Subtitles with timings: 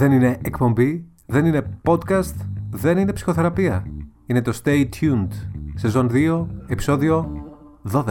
[0.00, 2.34] Δεν είναι εκπομπή, δεν είναι podcast,
[2.70, 3.86] δεν είναι ψυχοθεραπεία.
[4.26, 5.28] Είναι το Stay Tuned,
[5.74, 7.32] σεζόν 2, επεισόδιο
[7.92, 8.04] 12.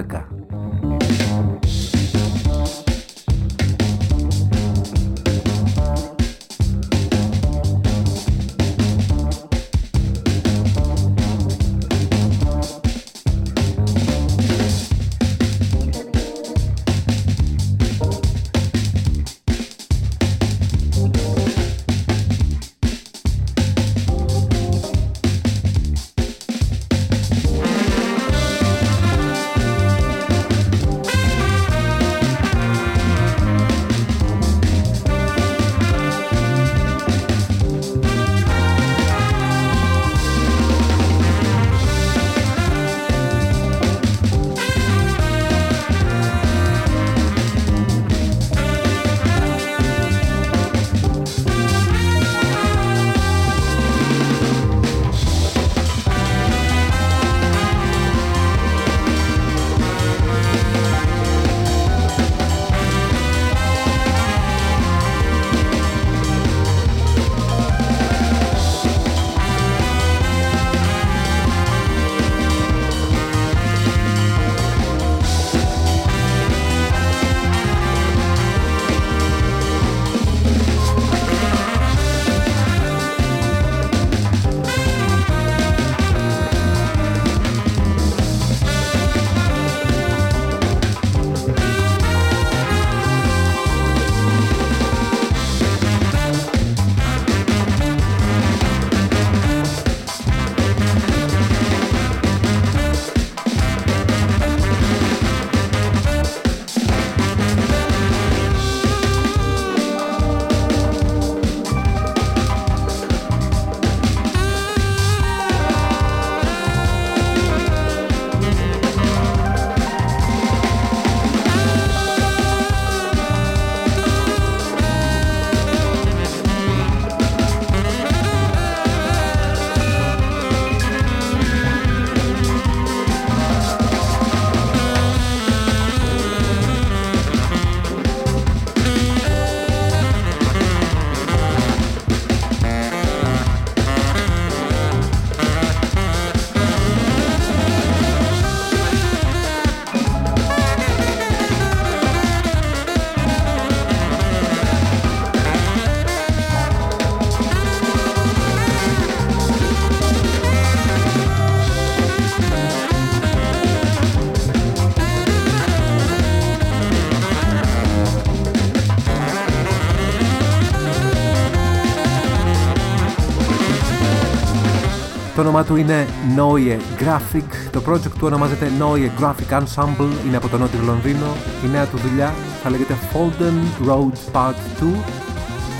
[175.39, 176.07] Το όνομά του είναι
[176.37, 177.69] Noye Graphic.
[177.71, 180.27] Το project του ονομάζεται Noye Graphic Ensemble.
[180.27, 181.35] Είναι από το νότιο Λονδίνο.
[181.65, 182.33] Η νέα του δουλειά
[182.63, 185.03] θα λέγεται Folden Road Part 2.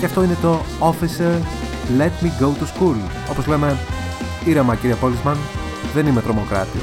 [0.00, 1.38] Και αυτό είναι το Officer
[1.98, 2.96] Let Me Go to School.
[3.30, 3.78] Όπως λέμε,
[4.44, 5.36] ήρεμα κύριε Πόλισμαν,
[5.94, 6.82] δεν είμαι τρομοκράτης.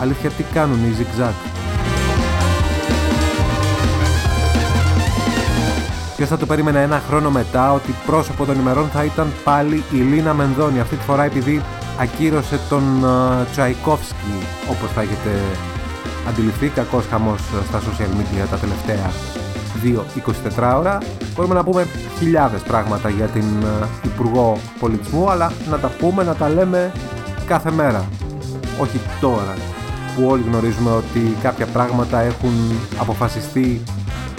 [0.00, 1.55] Αλήθεια, τι κάνουν οι Zigzag;
[6.26, 9.96] Ποιος θα το περίμενε ένα χρόνο μετά ότι πρόσωπο των ημερών θα ήταν πάλι η
[9.96, 10.80] Λίνα Μενδώνη.
[10.80, 11.62] Αυτή τη φορά επειδή
[12.00, 14.36] ακύρωσε τον uh, Τσαϊκόφσκι,
[14.70, 15.40] όπως θα έχετε
[16.28, 19.10] αντιληφθεί, κακός χαμός στα social media τα τελευταία
[20.72, 20.98] 2-24 ώρα.
[21.34, 21.86] Μπορούμε να πούμε
[22.18, 26.92] χιλιάδες πράγματα για την uh, Υπουργό Πολιτισμού, αλλά να τα πούμε, να τα λέμε
[27.46, 28.04] κάθε μέρα.
[28.80, 29.54] Όχι τώρα,
[30.16, 32.52] που όλοι γνωρίζουμε ότι κάποια πράγματα έχουν
[33.00, 33.82] αποφασιστεί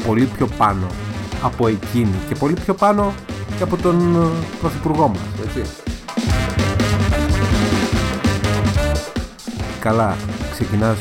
[0.05, 0.87] πολύ πιο πάνω
[1.43, 3.13] από εκείνη και πολύ πιο πάνω
[3.57, 4.27] και από τον ε,
[4.59, 5.61] πρωθυπουργό μας, έτσι.
[9.79, 10.15] Καλά,
[10.51, 10.97] ξεκινάς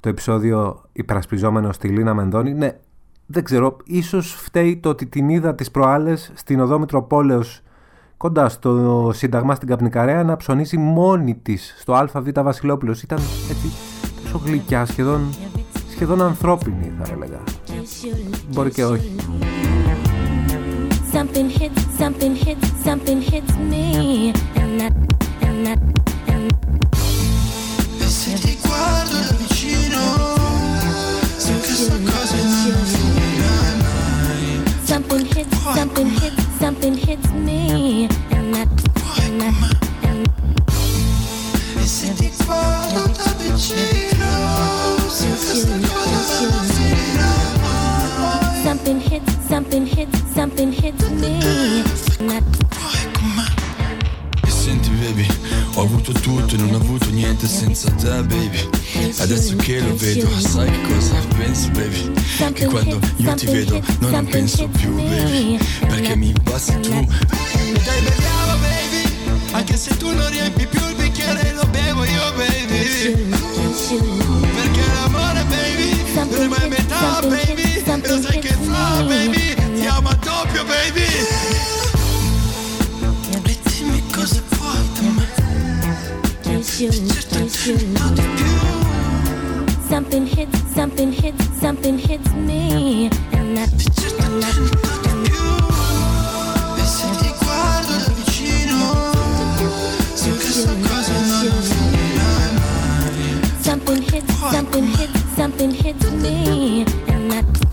[0.00, 2.54] το επεισόδιο υπερασπιζόμενος στη Λίνα Μενδώνη.
[2.54, 2.78] Ναι,
[3.26, 7.62] δεν ξέρω, ίσως φταίει το ότι την είδα τις προάλλες στην οδό Μητροπόλεως
[8.16, 13.02] κοντά στο Σύνταγμα στην Καπνικαρέα να ψωνίσει μόνη της στο ΑΒ Βασιλόπουλος.
[13.02, 13.18] Ήταν
[13.50, 13.72] έτσι
[14.22, 15.20] τόσο γλυκιά, σχεδόν,
[15.90, 17.40] σχεδόν ανθρώπινη θα έλεγα.
[18.52, 19.14] Μπορεί και όχι.
[21.10, 24.32] something hits, something hits, something hits me.
[24.56, 24.92] And that,
[25.42, 25.78] and that,
[26.28, 28.08] and Et
[34.86, 38.08] Something hits, something hits, something hits me.
[38.30, 38.68] And that,
[39.22, 39.54] and that,
[40.04, 40.38] and that.
[45.20, 46.07] Et vicino?
[48.88, 51.38] something hits, something hits, something hits me.
[54.40, 55.26] Oh, senti baby,
[55.74, 58.66] ho avuto tutto e non ho avuto niente senza te baby.
[59.18, 62.12] Adesso che lo vedo, sai che cosa penso baby?
[62.54, 65.58] Che quando io ti vedo non, penso più baby.
[65.86, 66.88] Perché mi passi tu.
[66.88, 69.52] Dai ben baby.
[69.52, 73.36] Anche se tu non riempi più il bicchiere lo bevo io baby.
[74.54, 77.58] Perché l'amore baby Non è mai metà baby.
[79.08, 81.06] Baby Ti amo a doppio baby
[83.30, 85.26] E dimmi cosa vuoi da me
[86.70, 88.86] Certo non di più
[89.88, 93.08] Something hits, something hits, something hits me.
[93.32, 94.54] And that, and that.
[96.84, 99.12] Se ti guardo da vicino,
[100.14, 103.12] so che sta cosa non finirà mai.
[103.62, 106.84] Something hits, something hits, something hits me.
[107.06, 107.67] And that,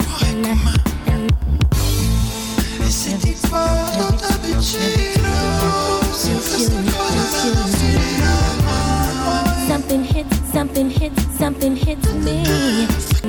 [10.76, 12.44] something hits, something hits me.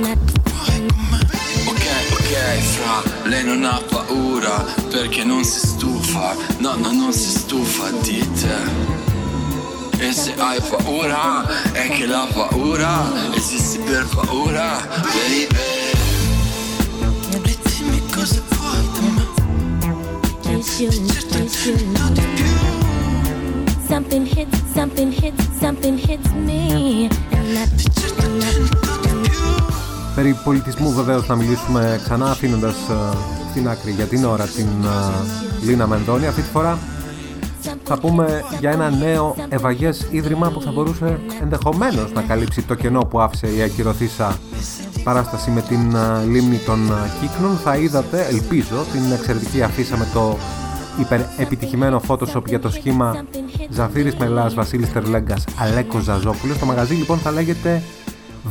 [0.02, 0.18] That,
[1.68, 2.32] Ok, ok,
[2.74, 8.18] fra, lei non ha paura perché non si stufa, no, no, non si stufa di
[8.40, 8.58] te.
[9.98, 15.46] E se hai paura, è che la paura esiste per paura, baby.
[17.30, 19.24] E dimmi cosa vuoi da me,
[20.80, 20.90] you.
[21.92, 22.76] non di più.
[23.86, 27.08] Something hits, something hits, something hits me.
[27.46, 27.70] And that,
[28.24, 28.76] and that.
[30.14, 32.74] Περί πολιτισμού βεβαίως να μιλήσουμε ξανά αφήνοντας
[33.50, 36.26] στην άκρη για την ώρα την ε, Λίνα Μενδώνη.
[36.26, 36.78] Αυτή τη φορά
[37.84, 43.00] θα πούμε για ένα νέο ευαγές ίδρυμα που θα μπορούσε ενδεχομένως να καλύψει το κενό
[43.00, 44.38] που άφησε η ακυρωθήσα
[45.02, 47.56] παράσταση με την ε, λίμνη των ε, κύκνων.
[47.56, 50.36] Θα είδατε, ελπίζω, την εξαιρετική αφίσα με το
[51.00, 53.24] υπερεπιτυχημένο Photoshop για το σχήμα
[53.70, 56.58] Ζαφύρης Μελάς, Βασίλης Τερλέγκας, Αλέκος Ζαζόπουλος.
[56.58, 57.82] Το μαγαζί λοιπόν θα λέγεται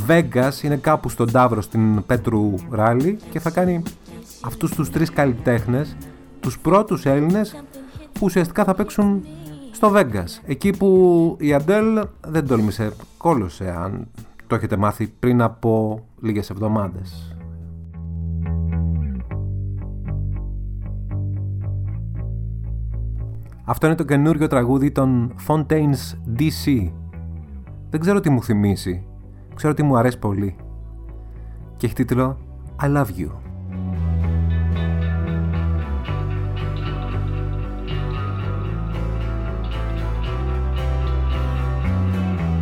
[0.08, 3.84] Vegas, είναι κάπου στον Ταύρο στην Πέτρου Ράλι και θα κάνει
[4.42, 5.96] αυτούς τους τρεις καλλιτέχνες,
[6.40, 7.56] τους πρώτους Έλληνες
[8.14, 9.26] που ουσιαστικά θα παίξουν
[9.72, 10.42] στο Vegas.
[10.46, 14.08] Εκεί που η Αντέλ δεν τόλμησε, κόλωσε αν
[14.48, 17.35] το έχετε μάθει πριν από λίγες εβδομάδες.
[23.68, 26.92] Αυτό είναι το καινούριο τραγούδι των Fontaines DC.
[27.90, 29.06] Δεν ξέρω τι μου θυμίσει.
[29.56, 30.56] Ξέρω ότι μου αρέσει πολύ.
[31.78, 32.38] Και έχει τίτλο
[32.82, 33.30] I Love You.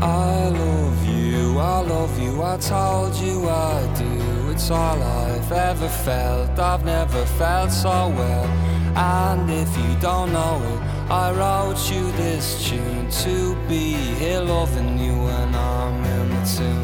[0.02, 4.14] I love you, I love you, I told you I do.
[4.52, 8.48] It's all I've ever felt, I've never felt so well.
[8.96, 14.98] And if you don't know it, I wrote you this tune to be here loving
[14.98, 16.84] you when I'm in the tune.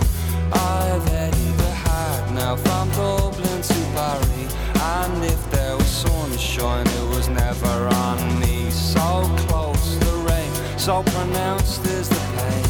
[0.51, 4.55] I've headed the hard now from Dublin to Paris.
[4.75, 8.69] And if there was sunshine, it was never on me.
[8.69, 12.68] So close, the rain, so pronounced is the pain.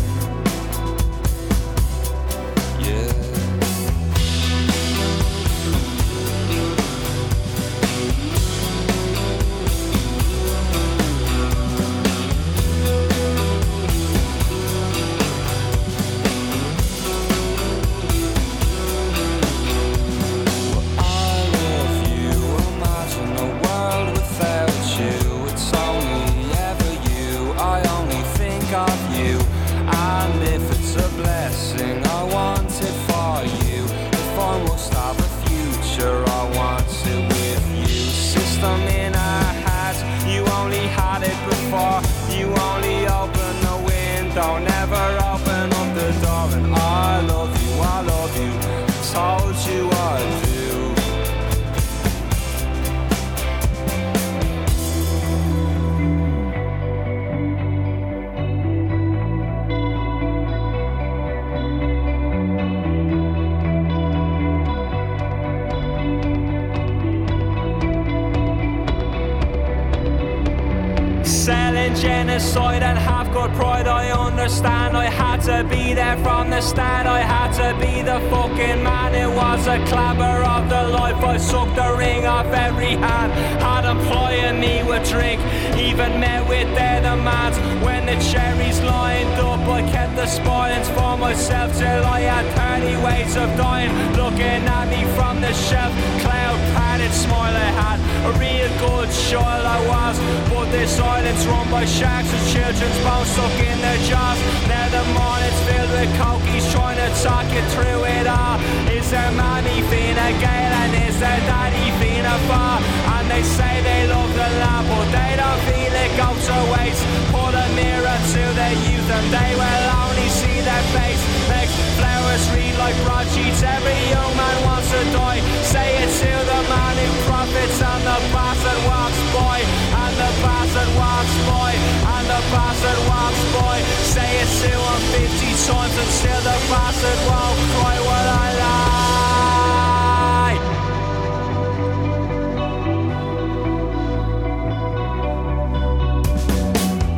[71.95, 74.95] Genocide and have got pride, I understand.
[74.95, 77.07] I had to be there from the start.
[77.07, 79.15] I had to be the fucking man.
[79.15, 81.15] It was a clamour of the life.
[81.15, 83.31] I sucked the ring off every hand.
[83.61, 85.41] Had employing me with drink,
[85.77, 87.57] even met with their demands.
[87.83, 92.45] When the cherries lined up, I kept the spoilings for myself till I had
[92.81, 93.91] 30 ways of dying.
[94.15, 95.91] Looking at me from the shelf,
[96.21, 97.88] cloud padded smile I had.
[98.19, 100.19] A real good child I was,
[100.51, 104.39] but this island's run by sharks and children's bones stuck in their jaws.
[104.67, 108.59] Now the morning's filled with cokies trying to talk you through it all.
[108.91, 112.83] Is there mommy Fina Gale and is there daddy Fina Far?
[113.15, 117.03] And they say they love the land, but they don't feel it go to waste.
[117.31, 121.23] Put a mirror to their youth and they will only see their face.
[121.47, 123.63] Makes flowers read like broadsheets.
[123.63, 125.39] Every young man wants to die.
[125.63, 129.59] Say it to the man who profits and the bastard walks boy,
[130.01, 131.73] And the bastard walks boy,
[132.13, 133.77] And the bastard walks boy.
[134.13, 137.97] Say it still him 50 times and still the bastard won't cry.
[138.09, 138.99] What I lie.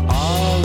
[0.10, 0.14] I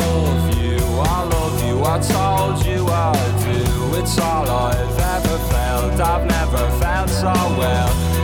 [0.03, 0.79] love you,
[1.15, 3.15] I love you, I told you I
[3.47, 3.61] do.
[3.99, 8.16] It's all I've ever felt, I've never felt so well.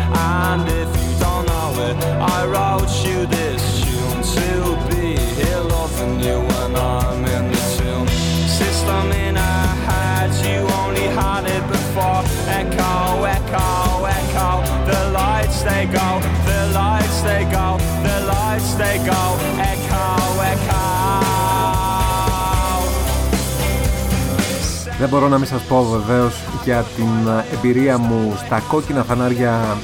[24.98, 26.34] Δεν μπορώ να μην σας πω βεβαίως
[26.64, 29.76] για την ε, εμπειρία μου στα κόκκινα φανάρια.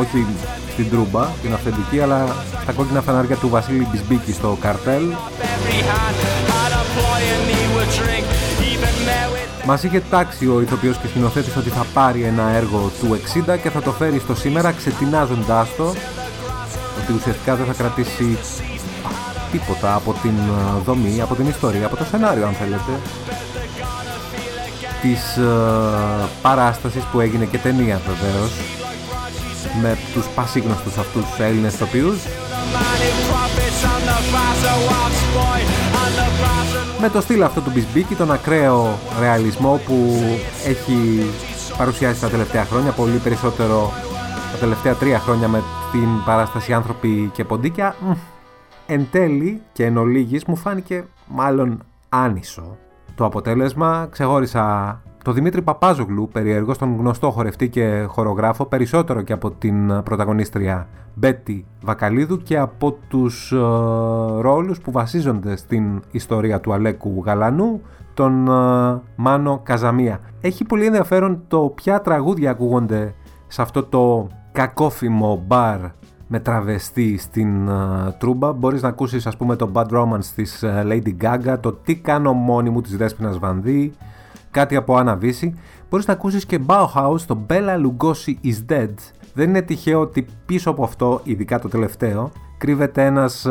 [0.00, 0.26] Όχι
[0.80, 2.26] στην Τρούμπα, την αυθεντική, αλλά
[2.62, 5.02] στα κόκκινα φανάρια του Βασίλη Μπισμπίκη στο καρτέλ.
[5.02, 6.18] Every hand
[6.52, 8.26] had a ploy and he would drink.
[8.72, 12.90] Even met with Μας είχε τάξει ο ηθοποιός και σκηνοθέτης ότι θα πάρει ένα έργο
[13.00, 13.18] του
[13.48, 15.84] 60 και θα το φέρει στο σήμερα ξετινάζοντάς το
[17.02, 18.38] ότι ουσιαστικά δεν θα κρατήσει
[19.06, 19.10] α,
[19.52, 22.92] τίποτα από την ε, δομή, από την ιστορία, από το σενάριο αν θέλετε
[25.02, 28.79] της ε, παράστασης που έγινε και ταινία βεβαίως
[29.82, 32.18] με τους πασίγνωστους αυτούς Έλληνες ηθοποιούς
[32.74, 35.58] man who profits and the bastard walks by.
[36.02, 40.22] And the bastard με το στυλ αυτό του Μπισμπίκη, τον ακραίο ρεαλισμό που
[40.66, 41.30] έχει
[41.78, 43.92] παρουσιάσει τα τελευταία χρόνια, πολύ περισσότερο
[44.52, 45.62] τα τελευταία τρία χρόνια με
[45.92, 47.94] την παράσταση «Άνθρωποι και ποντίκια».
[48.00, 48.12] Μμ,
[48.86, 52.76] Εν τέλει και εν ολίγης μου φάνηκε μάλλον άνισο.
[53.14, 59.50] Το αποτέλεσμα ξεχώρισα το Δημήτρη Παπάζογλου, περιέργως, τον γνωστό χορευτή και χορογράφο, περισσότερο και από
[59.50, 63.56] την πρωταγωνίστρια Μπέτη Βακαλίδου και από τους ε,
[64.40, 67.80] ρόλους που βασίζονται στην ιστορία του Αλέκου Γαλανού,
[68.14, 70.20] τον ε, Μάνο Καζαμία.
[70.40, 73.14] Έχει πολύ ενδιαφέρον το ποια τραγούδια ακούγονται
[73.46, 75.78] σε αυτό το κακόφημο μπαρ
[76.26, 77.72] με τραβεστή στην ε,
[78.18, 78.52] τρούμπα.
[78.52, 82.32] Μπορείς να ακούσεις ας πούμε το Bad Romance της ε, Lady Gaga, το Τι κάνω
[82.32, 83.92] μόνη μου της Δέσποινας Βανδύ,
[84.50, 85.52] κάτι από Anna Visi.
[85.90, 88.94] Μπορείς να ακούσεις και Bauhaus, το Bella Lugosi is Dead.
[89.34, 93.50] Δεν είναι τυχαίο ότι πίσω από αυτό, ειδικά το τελευταίο, κρύβεται ένας ε,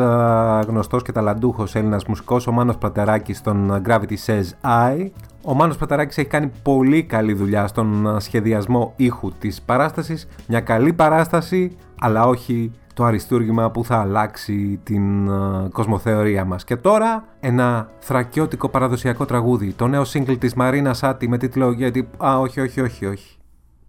[0.66, 5.10] γνωστός και ταλαντούχος Έλληνας μουσικός, ο Μάνος Πρατεράκης στον ε, Gravity Says I.
[5.44, 10.28] Ο Μάνος Πρατεράκης έχει κάνει πολύ καλή δουλειά στον ε, σχεδιασμό ήχου της παράστασης.
[10.48, 16.64] Μια καλή παράσταση, αλλά όχι το αριστούργημα που θα αλλάξει την ε, κοσμοθεωρία μας.
[16.64, 22.08] Και τώρα ένα θρακιώτικο παραδοσιακό τραγούδι, το νέο single της Μαρίνα Σάτι με τίτλο γιατί...
[22.24, 23.36] Α, όχι, όχι, όχι, όχι.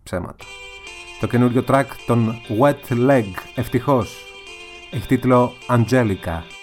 [0.04, 0.46] Ψέματα.
[1.20, 3.26] Το καινούριο track των Wet Leg,
[3.56, 4.26] ευτυχώς,
[4.92, 5.80] έχει τίτλο Angelica.
[5.80, 6.61] Angelica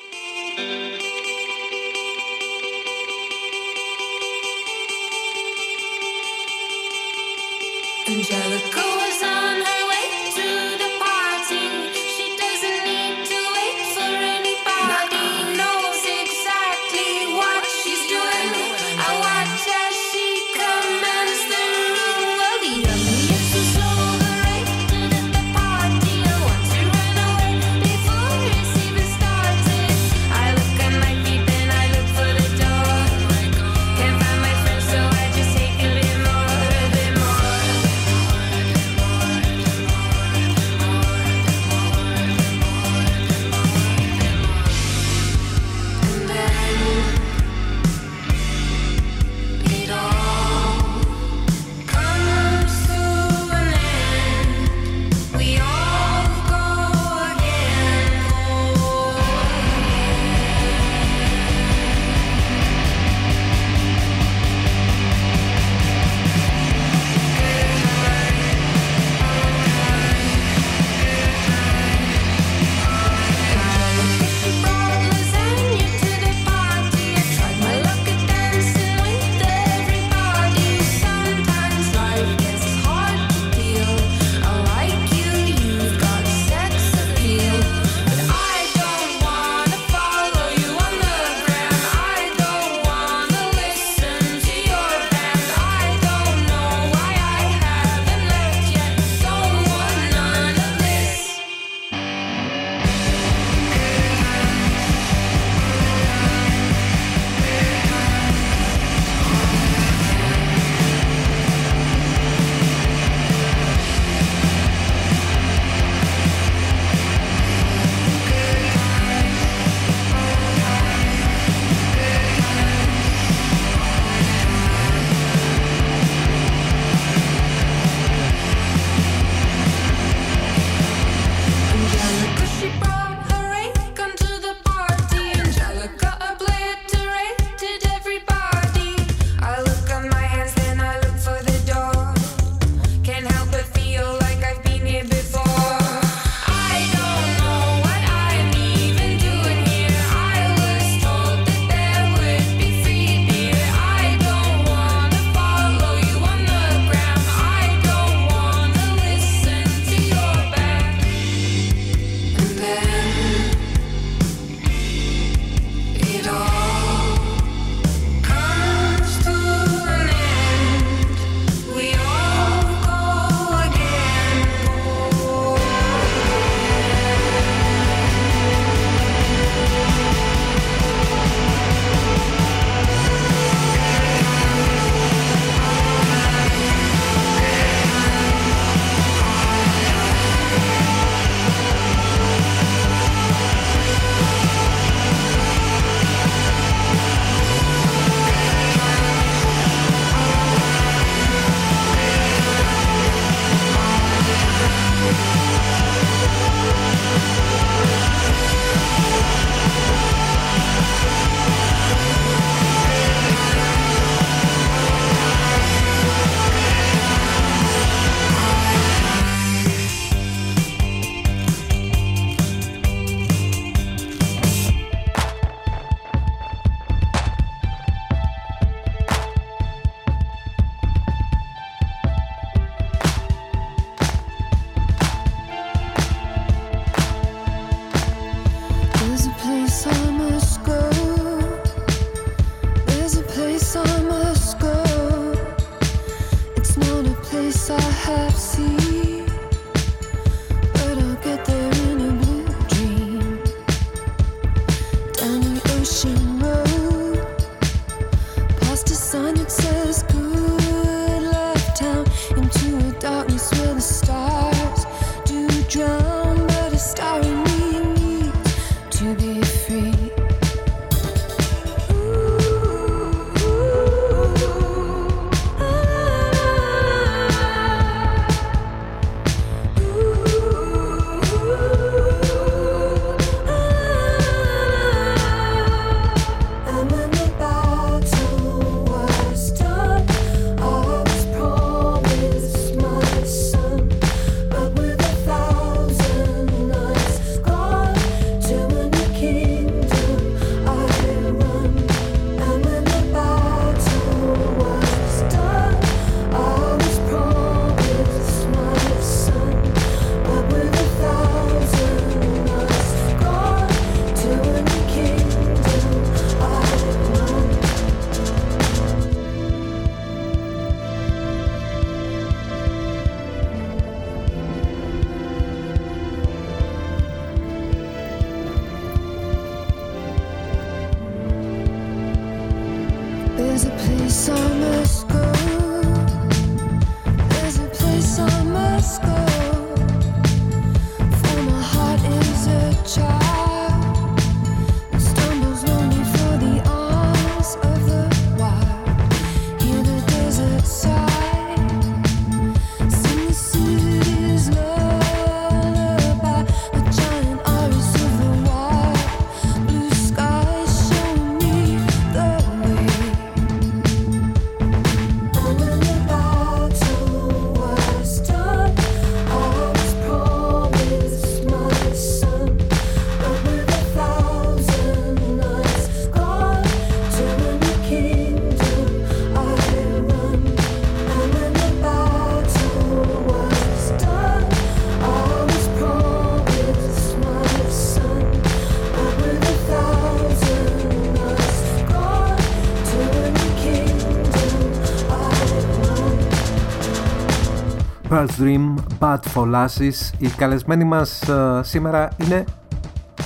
[398.40, 400.12] Dream, Bad for Lasses.
[400.18, 402.44] Η καλεσμένη μας ε, σήμερα είναι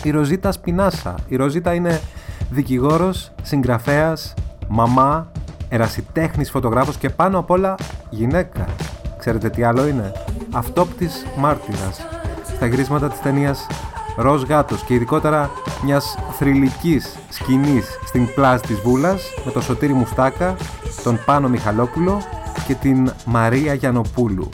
[0.03, 1.15] η Ροζίτα Σπινάσα.
[1.29, 2.01] Η Ροζίτα είναι
[2.51, 4.35] δικηγόρος, συγγραφέας,
[4.69, 5.31] μαμά,
[5.69, 7.75] ερασιτέχνης φωτογράφος και πάνω απ' όλα
[8.11, 8.65] γυναίκα.
[9.19, 10.13] Ξέρετε τι άλλο είναι;
[10.53, 12.07] Αυτόπτης μάρτυρας.
[12.57, 13.67] Στα γυρίσματα της ταινίας
[14.17, 15.51] Ροζ Γάτος και ειδικότερα
[15.85, 20.57] μιας θρηλυκής σκηνής στην πλάζ της Βούλας με τον Σωτήρη Μουστάκα,
[21.05, 22.23] τον Πάνο Μιχαλόπουλο
[22.67, 24.51] και την Μαρία Γιανοπούλου.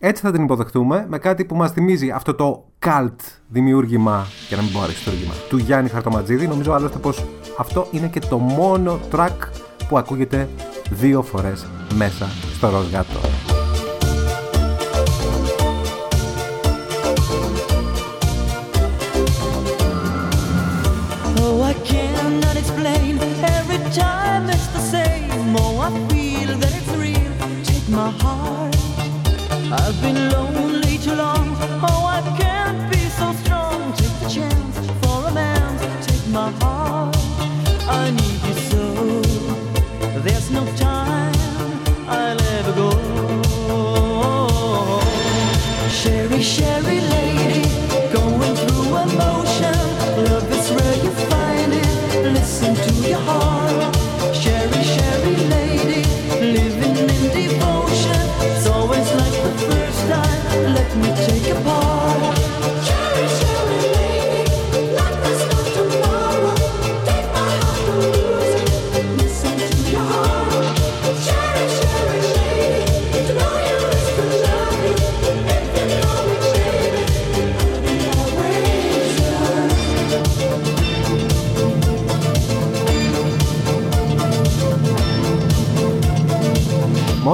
[0.00, 3.16] Έτσι θα την υποδεχτούμε με κάτι που μας θυμίζει αυτό το cult
[3.48, 6.46] δημιούργημα, για να μην πω αριστούργημα, του Γιάννη Χαρτοματζίδη.
[6.46, 7.24] Νομίζω άλλωστε πως
[7.58, 9.36] αυτό είναι και το μόνο track
[9.88, 10.48] που ακούγεται
[10.90, 12.90] δύο φορές μέσα στο Ροζ
[30.12, 30.47] been lonely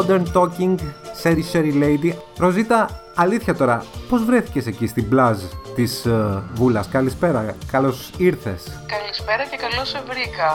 [0.04, 0.76] Modern Talking,
[1.22, 2.12] Sherry Sherry Lady.
[2.38, 2.78] Ροζίτα,
[3.14, 5.38] αλήθεια τώρα, πώς βρέθηκες εκεί στην πλάζ
[5.74, 6.88] της ε, Βούλας.
[6.88, 8.62] Καλησπέρα, καλώς ήρθες.
[8.86, 10.50] Καλησπέρα και καλώς σε βρήκα.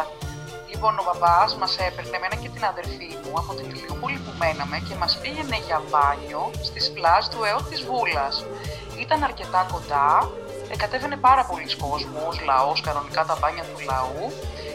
[0.72, 4.78] Λοιπόν, ο μπαμπάς μας έπαιρνε εμένα και την αδερφή μου από την Ηλιούπολη που μέναμε
[4.88, 8.28] και μας πήγαινε για μπάνιο στις πλάζ του ΕΟΤ της Βούλα.
[9.04, 10.10] Ήταν αρκετά κοντά,
[10.71, 14.23] ε, κατέβαινε πάρα πολλοί κόσμος, λαός, κανονικά τα μπάνια του λαού.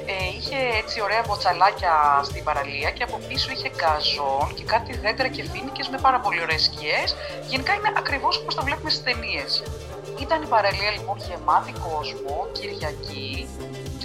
[0.06, 5.28] Ε, είχε έτσι ωραία μποτσαλάκια στην παραλία και από πίσω είχε γκαζόν και κάτι δέντρα
[5.28, 7.16] και φοίνικες με πάρα πολύ ωραίες σκιές.
[7.50, 9.62] Γενικά είναι ακριβώς όπως τα βλέπουμε στις ταινίες.
[10.20, 13.48] Ήταν η παραλία λοιπόν γεμάτη κόσμο, Κυριακή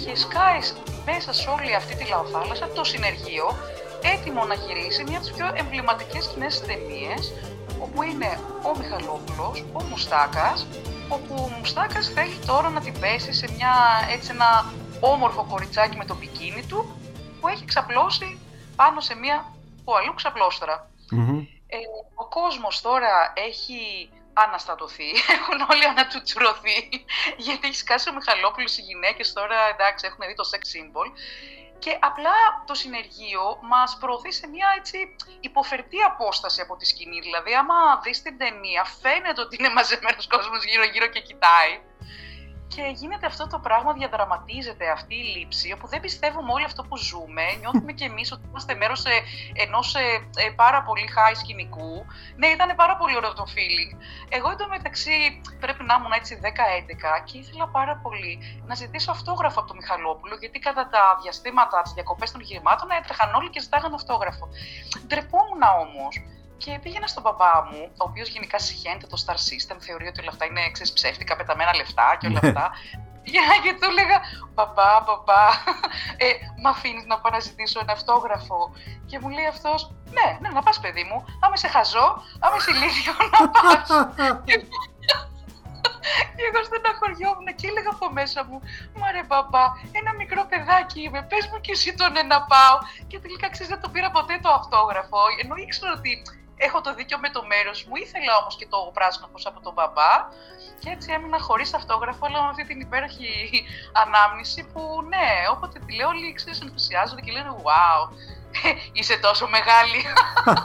[0.00, 0.60] και σκάει
[1.08, 3.46] μέσα σε όλη αυτή τη λαοθάλασσα το συνεργείο
[4.14, 7.22] έτοιμο να γυρίσει μια από τις πιο εμβληματικές σκηνές της ταινίες
[7.84, 8.30] όπου είναι
[8.68, 10.66] ο Μιχαλόπουλος, ο Μουστάκας
[11.10, 13.72] όπου ο Μουστάκας θέλει τώρα να την πέσει σε μια,
[14.10, 17.00] έτσι ένα όμορφο κοριτσάκι με το μπικίνι του
[17.40, 18.38] που έχει ξαπλώσει
[18.76, 19.52] πάνω σε μια
[19.84, 20.90] που αλλού ξαπλώστρα.
[21.66, 21.76] Ε,
[22.14, 26.78] ο κόσμος τώρα έχει αναστατωθεί, έχουν όλοι ανατσουτσουρωθεί,
[27.36, 31.08] γιατί έχει σκάσει ο Μιχαλόπουλος, οι γυναίκες τώρα εντάξει έχουν δει το sex symbol
[31.82, 34.98] και απλά το συνεργείο μας προωθεί σε μια έτσι
[35.40, 37.20] υποφερτή απόσταση από τη σκηνή.
[37.20, 41.72] Δηλαδή, άμα δεις την ταινία, φαίνεται ότι είναι μαζεμένος κόσμος γύρω-γύρω και κοιτάει.
[42.74, 46.96] Και γίνεται αυτό το πράγμα, διαδραματίζεται αυτή η λήψη, όπου δεν πιστεύουμε όλο αυτό που
[46.96, 47.44] ζούμε.
[47.60, 49.02] Νιώθουμε κι εμείς ότι είμαστε μέρος
[49.64, 50.00] ενός ε,
[50.44, 51.92] ε, πάρα πολύ high σκηνικού.
[52.36, 53.92] Ναι, ήταν πάρα πολύ ωραίο το feeling.
[54.28, 56.46] Εγώ εντωμεταξύ πρέπει να ήμουν έτσι 10-11
[57.24, 58.32] και ήθελα πάρα πολύ
[58.66, 63.34] να ζητήσω αυτόγραφο από τον Μιχαλόπουλο, γιατί κατά τα διαστήματα, τις διακοπές των γυριμάτων έτρεχαν
[63.34, 64.48] όλοι και ζητάγαν αυτόγραφο.
[65.06, 66.22] Ντρεπόμουν όμως
[66.62, 70.30] και πήγαινα στον μπαμπά μου, ο οποίος γενικά συχαίνεται το Star System, θεωρεί ότι όλα
[70.34, 72.70] αυτά είναι ξέρεις, ψεύτικα, πεταμένα λεφτά και όλα αυτά.
[73.32, 74.18] Για και του έλεγα,
[74.54, 75.44] μπαμπά, μπαμπά,
[76.24, 76.28] ε,
[76.62, 78.60] μ' αφήνεις να πάω να ζητήσω ένα αυτόγραφο.
[79.08, 79.80] Και μου λέει αυτός,
[80.16, 82.08] ναι, ναι, να πας παιδί μου, άμα σε χαζό,
[82.44, 83.88] άμα σε ηλίθιο, να πας.
[86.36, 88.58] Και εγώ στεναχωριόμουν και έλεγα από μέσα μου,
[88.98, 89.64] Μα ρε μπαμπά,
[89.98, 92.76] ένα μικρό παιδάκι είμαι, πες μου και εσύ τον ένα πάω.
[93.10, 96.12] Και τελικά ξέρεις δεν το πήρα ποτέ το αυτόγραφο, ενώ ήξερα ότι
[96.66, 99.72] έχω το δίκιο με το μέρος μου, ήθελα όμως και το πράσινος φως από τον
[99.76, 100.12] μπαμπά.
[100.80, 103.30] Και έτσι έμεινα χωρίς αυτόγραφο, αλλά με αυτή την υπέροχη
[104.04, 104.80] ανάμνηση που
[105.12, 108.00] ναι, όποτε τη λέω όλοι ξέρεις ενθουσιάζονται και λένε «Wow,
[108.96, 110.00] είσαι τόσο μεγάλη».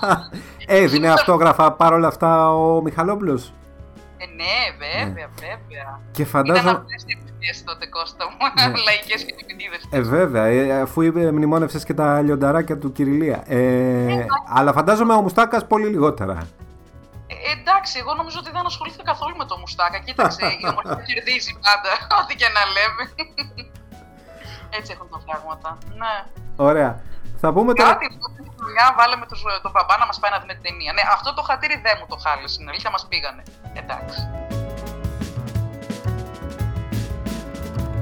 [0.81, 3.53] Έδινε αυτόγραφα παρόλα αυτά ο Μιχαλόπουλος.
[4.17, 5.99] Ε, ναι, βέβαια, βέβαια.
[6.11, 6.69] Και Ήταν φαντάζομαι...
[6.69, 7.05] αυτές
[7.45, 8.77] οι επιτυχίες τότε, Κώστα μου, Ναι.
[8.87, 9.81] λαϊκές και επιτίδες.
[9.89, 13.43] Ε, βέβαια, ε, αφού είπε, μνημόνευσες και τα λιονταράκια του Κυριλία.
[13.47, 14.25] Ε,
[14.57, 16.47] αλλά φαντάζομαι ο Μουστάκας πολύ λιγότερα.
[17.27, 19.97] Ε, εντάξει, εγώ νομίζω ότι δεν ασχολήθηκα καθόλου με το μουστάκα.
[19.99, 23.03] Κοίταξε, η ομορφιά κερδίζει πάντα, ό,τι και να λέμε.
[24.77, 25.77] Έτσι έχουν τα πράγματα.
[26.01, 26.15] Ναι.
[26.55, 26.91] Ωραία.
[27.41, 27.89] Θα πούμε τώρα...
[27.89, 30.91] Κάτι την χρονιά βάλαμε τους, τον μπαμπά να μας πάει να δούμε την ταινία.
[30.93, 32.57] Ναι, αυτό το χατήρι δεν μου το χάλεσε.
[32.59, 33.43] Είναι αλήθεια, μας πήγανε.
[33.81, 34.17] Εντάξει.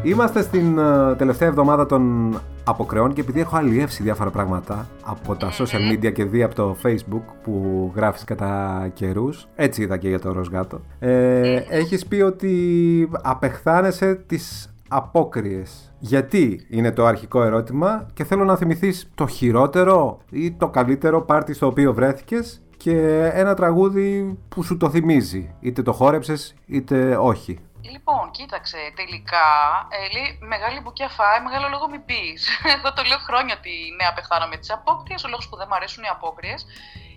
[0.05, 5.51] Είμαστε στην ε, τελευταία εβδομάδα των αποκρεών και επειδή έχω αλλιεύσει διάφορα πράγματα από τα
[5.51, 10.19] social media και δει από το facebook που γράφεις κατά καιρούς, έτσι είδα και για
[10.19, 15.93] το Ροσγάτο, ε, έχεις πει ότι απεχθάνεσαι τις απόκριες.
[15.99, 21.53] Γιατί είναι το αρχικό ερώτημα και θέλω να θυμηθείς το χειρότερο ή το καλύτερο πάρτι
[21.53, 27.59] στο οποίο βρέθηκες και ένα τραγούδι που σου το θυμίζει, είτε το χόρεψες είτε όχι.
[27.91, 29.47] Λοιπόν, κοίταξε, τελικά,
[29.89, 32.47] ε, λέει, μεγάλη μπουκιά φάει, μεγάλο λόγο μην πεις.
[32.75, 35.23] Εγώ το λέω χρόνια ότι ναι, απεχθάνομαι τις απόκριες.
[35.23, 36.65] Ο λόγος που δεν μου αρέσουν οι απόκριες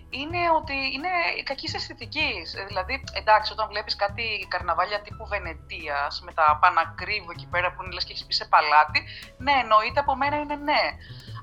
[0.09, 1.09] είναι ότι είναι
[1.43, 2.55] κακής αισθητικής.
[2.67, 7.93] Δηλαδή, εντάξει, όταν βλέπεις κάτι καρναβάλια τύπου Βενετίας με τα πανακρίβου εκεί πέρα που είναι
[7.93, 8.99] λες και έχεις πει σε παλάτι,
[9.37, 10.83] ναι, εννοείται από μένα είναι ναι.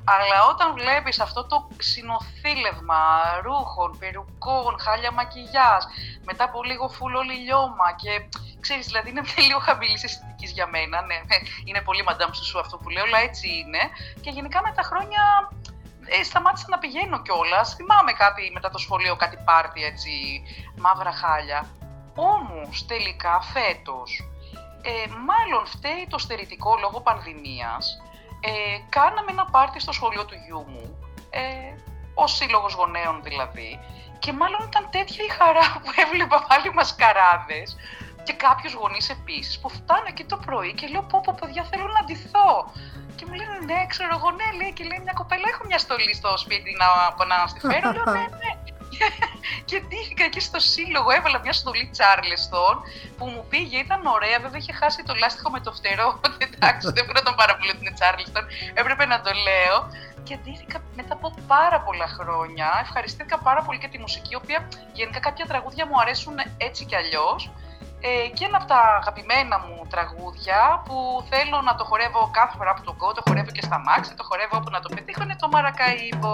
[0.05, 3.01] Αλλά όταν βλέπεις αυτό το συνοθήλευμα
[3.43, 5.83] ρούχων, περουκών, χάλια μακιγιάζ,
[6.25, 8.29] μετά από λίγο φουλ όλη λιώμα και
[8.61, 11.15] ξέρεις, δηλαδή είναι λίγο χαμηλής αισθητικής για μένα, ναι,
[11.65, 13.83] είναι πολύ μαντάμ σου αυτό που λέω, αλλά έτσι είναι.
[14.21, 15.23] Και γενικά με τα χρόνια
[16.07, 17.75] ε, σταμάτησα να πηγαίνω κιόλας.
[17.75, 20.43] Θυμάμαι κάτι μετά το σχολείο, κάτι πάρτι έτσι,
[20.77, 21.69] μαύρα χάλια.
[22.15, 24.29] Όμως τελικά φέτος,
[24.83, 28.03] ε, μάλλον φταίει το στερητικό λόγω πανδημίας,
[28.49, 30.99] ε, κάναμε ένα πάρτι στο σχολείο του γιού μου,
[31.31, 31.41] ε,
[32.15, 33.81] ως σύλλογος γονέων δηλαδή,
[34.19, 37.77] και μάλλον ήταν τέτοια η χαρά που έβλεπα πάλι μασκαράδες
[38.25, 41.87] και κάποιους γονείς επίσης που φτάνω εκεί το πρωί και λέω: Πω, πω, παιδιά, θέλω
[41.97, 42.51] να ντυθώ.
[43.17, 46.15] Και μου λένε: Ναι, ξέρω εγώ, ναι, λέει και λέει μια κοπέλα: Έχω μια στολή
[46.15, 46.89] στο σπίτι να,
[47.31, 47.93] να στη φέρω.
[47.97, 48.53] λέω: Ναι, ναι.
[49.69, 52.77] και ντύθηκα εκεί στο σύλλογο, έβαλα μια στολή Charleston
[53.19, 54.39] που μου πήγε, ήταν ωραία.
[54.45, 56.07] Βέβαια είχε χάσει το λάστιχο με το φτερό.
[56.17, 58.45] οπότε Εντάξει, δεν πρέπει να τον πάρα πολύ ότι είναι Charleston.
[58.75, 59.77] Έπρεπε να το λέω.
[60.23, 62.69] Και ντύθηκα μετά από πάρα πολλά χρόνια.
[62.83, 66.97] Ευχαριστήθηκα πάρα πολύ και τη μουσική, η οποία γενικά κάποια τραγούδια μου αρέσουν έτσι κι
[66.97, 67.51] αλλιώς.
[68.07, 72.75] Ε, και ένα από τα αγαπημένα μου τραγούδια που θέλω να το χορεύω κάθε φορά
[72.75, 75.37] που το ακούω, το χορεύω και στα μάξι, το χορεύω όπου να το πετύχω, είναι
[75.39, 76.33] το Μαρακαΐμπο.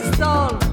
[0.00, 0.63] pistola.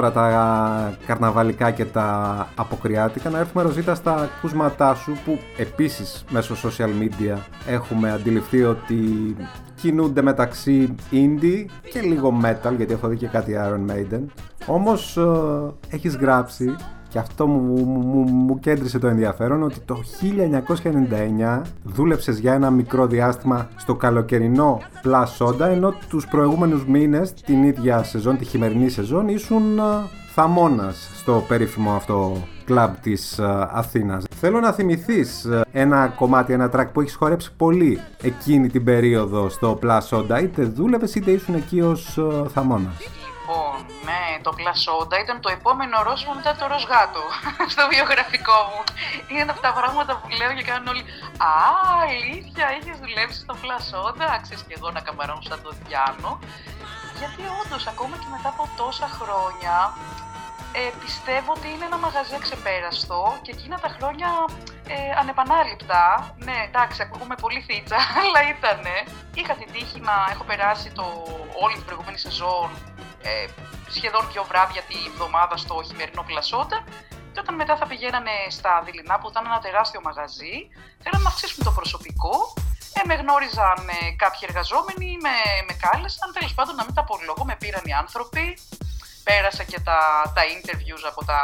[0.00, 6.54] Τώρα τα καρναβαλικά και τα αποκριάτικα να έρθουμε Ροζίτα στα ακούσματά σου που επίσης μέσω
[6.68, 8.96] social media έχουμε αντιληφθεί ότι
[9.74, 14.24] κινούνται μεταξύ indie και λίγο metal γιατί έχω δει και κάτι Iron Maiden.
[14.66, 15.24] Όμως ε,
[15.90, 16.76] έχεις γράψει
[17.10, 20.02] και αυτό μου, μου, μου, μου κέντρισε το ενδιαφέρον ότι το
[21.58, 27.62] 1999 δούλεψες για ένα μικρό διάστημα στο καλοκαιρινό Plus Soda ενώ τους προηγούμενους μήνες την
[27.62, 29.82] ίδια σεζόν, τη χειμερινή σεζόν ήσουν ε,
[30.34, 34.24] θαμώνας στο περίφημο αυτό κλαμπ της ε, Αθήνας.
[34.40, 39.48] Θέλω να θυμηθείς ε, ένα κομμάτι, ένα track που έχεις χορέψει πολύ εκείνη την περίοδο
[39.48, 43.19] στο Plus Soda είτε δούλευες είτε ήσουν εκεί ως ε, θαμώνας.
[43.50, 47.24] Λοιπόν, ναι, το Πλασόντα ήταν το επόμενο ρόσμα μετά το ροζ γάτο
[47.72, 48.80] στο βιογραφικό μου.
[49.32, 51.04] Είναι αυτά τα πράγματα που λέω και κάνουν όλοι.
[51.52, 51.54] Α,
[52.06, 54.28] αλήθεια, έχει δουλέψει στο Πλασόντα.
[54.44, 56.30] Ξέρεις και εγώ να καμπαρώνω σαν το Διάνο.
[57.20, 59.76] Γιατί όντως, ακόμα και μετά από τόσα χρόνια,
[60.80, 64.30] ε, πιστεύω ότι είναι ένα μαγαζί αξεπέραστο και εκείνα τα χρόνια
[64.94, 66.02] ε, ανεπανάληπτα.
[66.46, 68.96] Ναι, εντάξει, ακούγουμε πολύ θίτσα, αλλά ήτανε.
[69.38, 71.04] Είχα την τύχη να έχω περάσει το,
[71.64, 72.70] όλη την προηγούμενη σεζόν
[73.22, 73.46] ε,
[73.88, 76.84] σχεδόν δύο βράδια τη βδομάδα στο χειμερινό Πλασόντα
[77.32, 80.54] και όταν μετά θα πηγαίνανε στα δειλινά που ήταν ένα τεράστιο μαγαζί,
[81.02, 82.34] θέλανε να αυξήσουν το προσωπικό.
[82.98, 85.36] Ε, με γνώριζαν ε, κάποιοι εργαζόμενοι, με,
[85.68, 88.58] με κάλεσαν, τέλος πάντων να μην τα απολογώ, με πήραν οι άνθρωποι.
[89.24, 89.98] Πέρασα και τα,
[90.34, 91.40] τα interviews από τα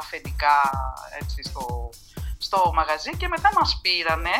[0.00, 0.56] αφεντικά
[1.20, 1.90] έτσι, στο,
[2.38, 4.36] στο μαγαζί και μετά μας πήρανε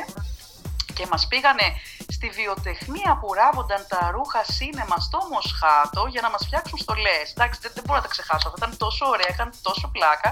[0.94, 1.66] και μας πήγανε
[2.16, 7.26] στη βιοτεχνία που ράβονταν τα ρούχα σίνεμα στο Μοσχάτο για να μας φτιάξουν στολές.
[7.34, 8.48] Εντάξει, δεν, δεν μπορώ να τα ξεχάσω.
[8.48, 10.30] Αυτά ήταν τόσο ωραία, ήταν τόσο πλάκα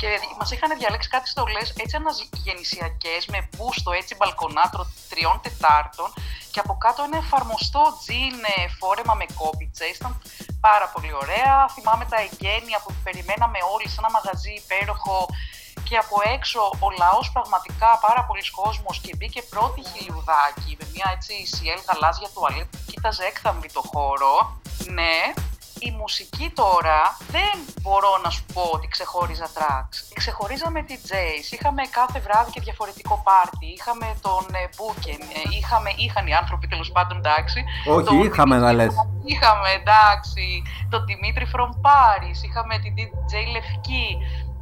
[0.00, 6.08] και μας είχαν διαλέξει κάτι στολές έτσι αναγεννησιακές με μπούστο, έτσι μπαλκονάτρο τριών τετάρτων
[6.52, 9.96] και από κάτω ένα εφαρμοστό τζιν ε, φόρεμα με κόμπιτσες.
[10.00, 10.12] Ήταν
[10.60, 11.54] πάρα πολύ ωραία.
[11.74, 15.16] Θυμάμαι τα εγγένεια που περιμέναμε όλοι σε ένα μαγαζί υπέροχο
[15.84, 21.08] και από έξω ο λαός πραγματικά πάρα πολλοί κόσμος και μπήκε πρώτη χιλιουδάκι με μια
[21.16, 24.34] έτσι σιέλ γαλάζια τουαλέτα που κοίταζε έκθαμβη το χώρο.
[24.98, 25.16] Ναι,
[25.88, 29.96] η μουσική τώρα δεν μπορώ να σου πω ότι ξεχώριζα tracks.
[30.14, 36.26] Ξεχωρίζαμε DJs, είχαμε κάθε βράδυ και διαφορετικό πάρτι, είχαμε τον ε, Μπούκεν, ε, είχαμε, είχαν
[36.26, 37.64] οι άνθρωποι τέλος πάντων εντάξει.
[37.90, 39.06] Όχι, τον είχαμε να Δημήτρη- λες.
[39.24, 44.06] Είχαμε εντάξει, τον Δημήτρη from Paris, είχαμε την DJ Λευκή.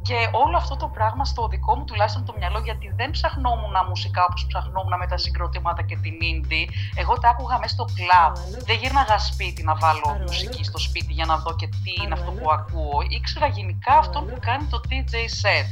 [0.07, 4.25] Και όλο αυτό το πράγμα στο δικό μου τουλάχιστον το μυαλό, γιατί δεν ψαχνόμουν μουσικά
[4.29, 6.65] όπως ψαχνόμουν με τα συγκροτήματα και την indie.
[6.95, 8.33] Εγώ τα άκουγα μέσα στο κλαμπ.
[8.65, 12.31] Δεν γύρναγα σπίτι να βάλω μουσική στο σπίτι για να δω και τι είναι αυτό
[12.31, 12.97] που ακούω.
[13.09, 15.67] Ήξερα γενικά αυτό που κάνει το DJ set.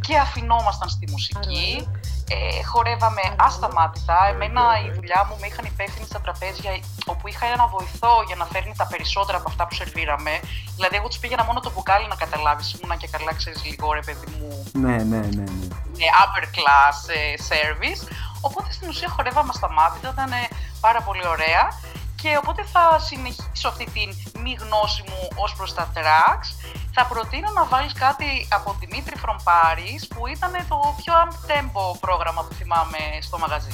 [0.00, 1.88] Και αφινόμασταν στη μουσική.
[2.34, 4.18] Ε, χορεύαμε ασταμάτητα.
[4.32, 6.70] Εμένα η δουλειά μου με είχαν υπεύθυνη στα τραπέζια
[7.06, 10.32] όπου είχα ένα βοηθό για να φέρνει τα περισσότερα από αυτά που σερβίραμε.
[10.76, 12.72] Δηλαδή, εγώ τους πήγαινα μόνο το μπουκάλι να καταλάβεις.
[12.72, 15.66] Ήμουνα και καλά, ξέρεις λίγο ρε παιδί μου, Ναι, ναι, ναι, ναι.
[16.04, 18.02] ε, upper class ε, service.
[18.40, 20.48] Οπότε στην ουσία χορεύαμε ασταμάτητα, ήταν ε,
[20.80, 21.64] πάρα πολύ ωραία.
[22.22, 24.08] Και οπότε θα συνεχίσω αυτή την
[24.42, 26.48] μη γνώση μου ως προς τα tracks.
[26.98, 31.98] Θα προτείνω να βάλεις κάτι από Δημήτρη From Paris που ήταν το πιο up tempo
[32.00, 33.70] πρόγραμμα που θυμάμαι στο μαγαζί.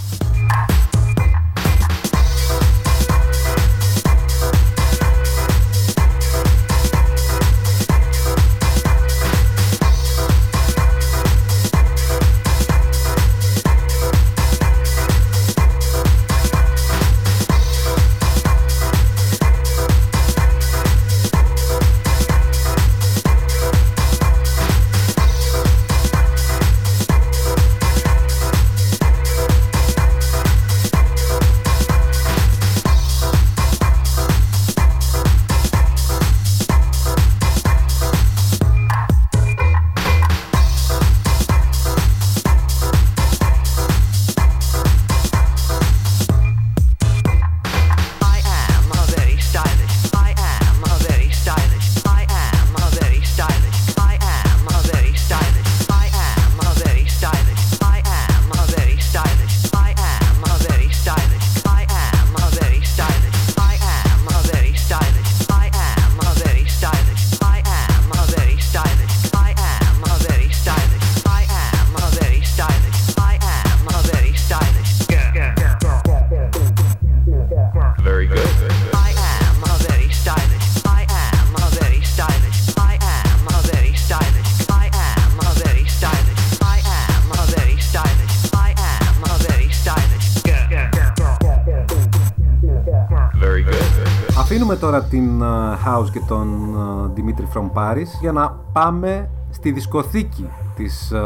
[94.62, 95.46] Αφήνουμε τώρα την ε,
[95.86, 96.74] House και τον
[97.16, 101.20] ε, Dimitri from Paris για να πάμε στη δισκοθήκη της ε,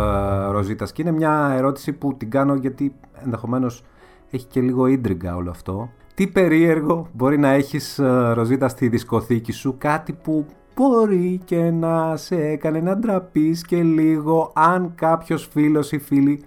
[0.51, 2.94] Ροζίτας και είναι μια ερώτηση που την κάνω γιατί
[3.25, 3.83] ενδεχομένως
[4.31, 5.88] έχει και λίγο ίντριγκα όλο αυτό.
[6.15, 10.46] Τι περίεργο μπορεί να έχεις ε, Ροζίτα στη δισκοθήκη σου, κάτι που
[10.77, 16.44] μπορεί και να σε έκανε να ντραπείς και λίγο αν κάποιος φίλος ή φίλη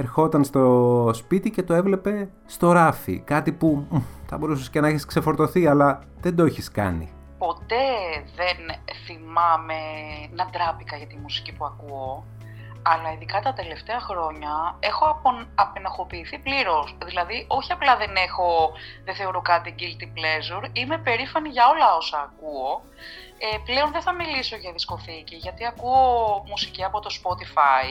[0.00, 0.64] ερχόταν στο
[1.14, 3.20] σπίτι και το έβλεπε στο ράφι.
[3.20, 7.12] Κάτι που μ, θα μπορούσες και να έχεις ξεφορτωθεί αλλά δεν το έχεις κάνει.
[7.38, 7.86] Ποτέ
[8.36, 8.56] δεν
[9.06, 9.80] θυμάμαι
[10.30, 12.24] να ντράπηκα για τη μουσική που ακούω,
[12.82, 16.96] αλλά ειδικά τα τελευταία χρόνια έχω απον- απενοχοποιηθεί πλήρως.
[17.04, 18.70] Δηλαδή, όχι απλά δεν έχω,
[19.04, 22.82] δεν θεωρώ κάτι guilty pleasure, είμαι περήφανη για όλα όσα ακούω.
[23.42, 27.88] Ε, πλέον δεν θα μιλήσω για δισκοθήκη, γιατί ακούω μουσική από το Spotify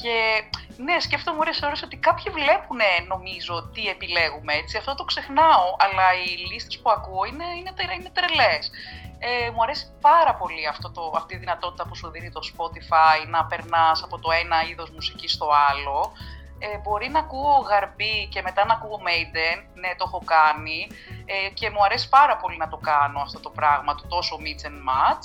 [0.00, 0.42] και
[0.76, 4.76] ναι, σκέφτομαι ώρες ώρες ότι κάποιοι βλέπουν νομίζω τι επιλέγουμε έτσι.
[4.76, 8.70] Αυτό το ξεχνάω, αλλά οι λίστες που ακούω είναι, είναι, τε- είναι τρελές.
[9.18, 13.28] Ε, μου αρέσει πάρα πολύ αυτό το, αυτή η δυνατότητα που σου δίνει το Spotify
[13.28, 16.12] να περνάς από το ένα είδος μουσικής στο άλλο.
[16.58, 20.86] Ε, μπορεί να ακούω γαρμπή και μετά να ακούω Maiden, ναι το έχω κάνει
[21.24, 24.66] ε, και μου αρέσει πάρα πολύ να το κάνω αυτό το πράγμα, το τόσο mix
[24.68, 25.24] and match.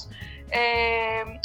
[0.49, 0.59] Ε,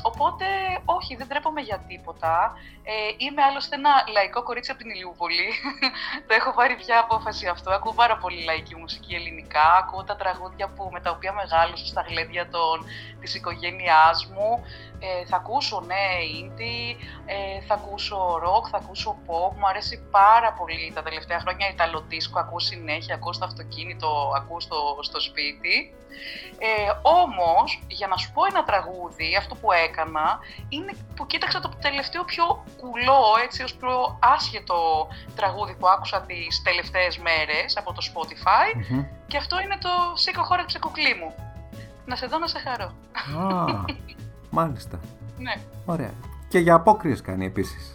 [0.02, 0.44] οπότε,
[0.84, 2.52] όχι, δεν τρέπομαι για τίποτα.
[2.82, 5.48] Ε, είμαι άλλωστε ένα λαϊκό κορίτσι από την Ηλιούπολη.
[6.26, 7.70] το έχω πάρει πια απόφαση αυτό.
[7.70, 9.76] Ακούω πάρα πολύ λαϊκή μουσική ελληνικά.
[9.78, 12.86] Ακούω τα τραγούδια που, με τα οποία μεγάλωσα στα γλέντια των,
[13.20, 14.64] της οικογένειάς μου.
[15.04, 16.04] Ε, θα ακούσω, ναι,
[16.40, 16.96] indie,
[17.26, 19.52] ε, θα ακούσω rock, θα ακούσω pop.
[19.58, 22.38] Μου αρέσει πάρα πολύ τα τελευταία χρόνια η ταλοντίσκο.
[22.38, 25.94] Ακούω συνέχεια, ακούω στο αυτοκίνητο, ακούω στο, στο σπίτι.
[26.58, 30.38] Ε, όμως, για να σου πω ένα τραγούδι, αυτό που έκανα,
[30.68, 36.62] είναι που κοίταξα το τελευταίο πιο κουλό, έτσι, ως πιο άσχετο τραγούδι που άκουσα τις
[36.62, 39.04] τελευταίες μέρες από το Spotify Μμμ.
[39.26, 41.34] και αυτό είναι το «Σήκω χόρεψε κουκλί μου».
[42.04, 42.84] Να σε δω να σε χαρώ.
[42.84, 43.84] Α,
[44.52, 45.00] μάλιστα.
[45.38, 45.54] Ναι.
[45.84, 46.12] Ωραία.
[46.48, 47.94] Και για απόκριες κάνει επίσης.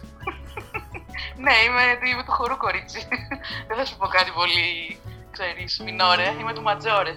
[1.36, 3.08] Ναι, είμαι, είμαι του χορού κορίτσι.
[3.68, 4.98] Δεν θα σου πω κάτι πολύ,
[5.30, 6.34] ξέρεις, μινόρε.
[6.40, 7.14] Είμαι του ματζόρε.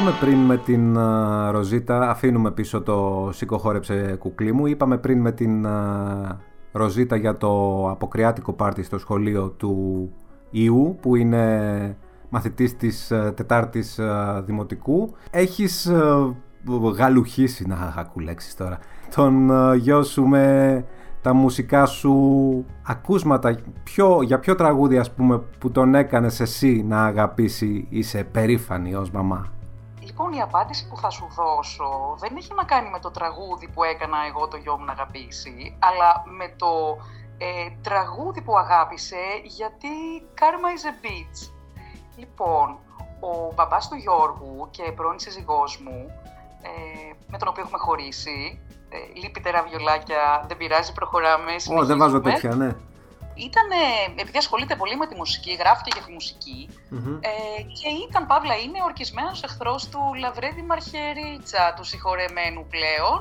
[0.00, 5.20] Είπαμε πριν με την α, Ροζίτα, αφήνουμε πίσω το σήκω χόρεψε κουκλί μου, είπαμε πριν
[5.20, 6.40] με την α,
[6.72, 10.08] Ροζίτα για το αποκριάτικο πάρτι στο σχολείο του
[10.50, 11.96] Ιού που είναι
[12.28, 15.14] μαθητής της α, τετάρτης α, δημοτικού.
[15.30, 16.34] Έχεις α,
[16.94, 18.78] γαλουχίσει, να άκου λέξεις τώρα,
[19.14, 20.84] τον α, γιο σου με
[21.20, 23.56] τα μουσικά σου ακούσματα.
[23.82, 29.10] Ποιο, για ποιο τραγούδι ας πούμε που τον έκανες εσύ να αγαπήσει είσαι περήφανη ως
[29.10, 29.46] μαμά;
[30.10, 33.84] Λοιπόν, η απάντηση που θα σου δώσω δεν έχει να κάνει με το τραγούδι που
[33.84, 36.96] έκανα εγώ το γιο μου να αγαπήσει, αλλά με το
[37.38, 39.88] ε, τραγούδι που αγάπησε γιατί
[40.38, 41.50] Karma is a bitch.
[42.16, 42.78] Λοιπόν,
[43.20, 46.10] ο μπαμπάς του Γιώργου και πρώην σύζυγός μου,
[46.62, 51.98] ε, με τον οποίο έχουμε χωρίσει, ε, λείπει τερά βιολάκια, δεν πειράζει, προχωράμε, Ω, δεν
[51.98, 52.32] βάζω συνεχίζουμε.
[52.32, 52.76] τέτοια, ναι.
[53.48, 53.68] Ήταν,
[54.16, 56.68] επειδή ασχολείται πολύ με τη μουσική, γράφει και για τη μουσικη
[57.20, 63.18] ε, και ήταν, Παύλα, είναι ορκισμένος εχθρός του Λαβρέδη Μαρχερίτσα, του συγχωρεμένου πλέον,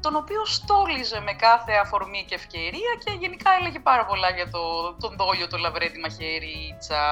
[0.00, 4.62] τον οποίο στόλιζε με κάθε αφορμή και ευκαιρία και γενικά έλεγε πάρα πολλά για το,
[5.00, 7.02] τον δόλιο του Λαβρέδη Μαχαιρίτσα.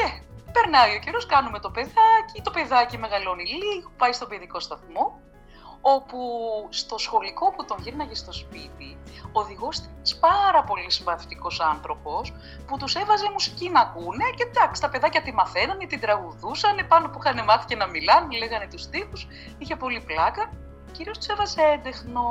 [0.00, 0.04] Ε,
[0.52, 5.20] περνάει ο καιρός, κάνουμε το παιδάκι, το παιδάκι μεγαλώνει λίγο, πάει στον παιδικό σταθμό,
[5.82, 6.18] όπου
[6.70, 8.98] στο σχολικό που τον γύρναγε στο σπίτι,
[9.32, 12.32] ο οδηγός ήταν ένας πάρα πολύ συμπαθητικός άνθρωπος
[12.66, 17.08] που τους έβαζε μουσική να ακούνε και εντάξει, τα παιδάκια τη μαθαίνανε, την τραγουδούσαν, πάνω
[17.08, 19.26] που είχαν μάθει και να μιλάνε, λέγανε τους στίχους,
[19.58, 20.52] είχε πολύ πλάκα,
[20.92, 22.22] κυρίως τους έβαζε έντεχνο.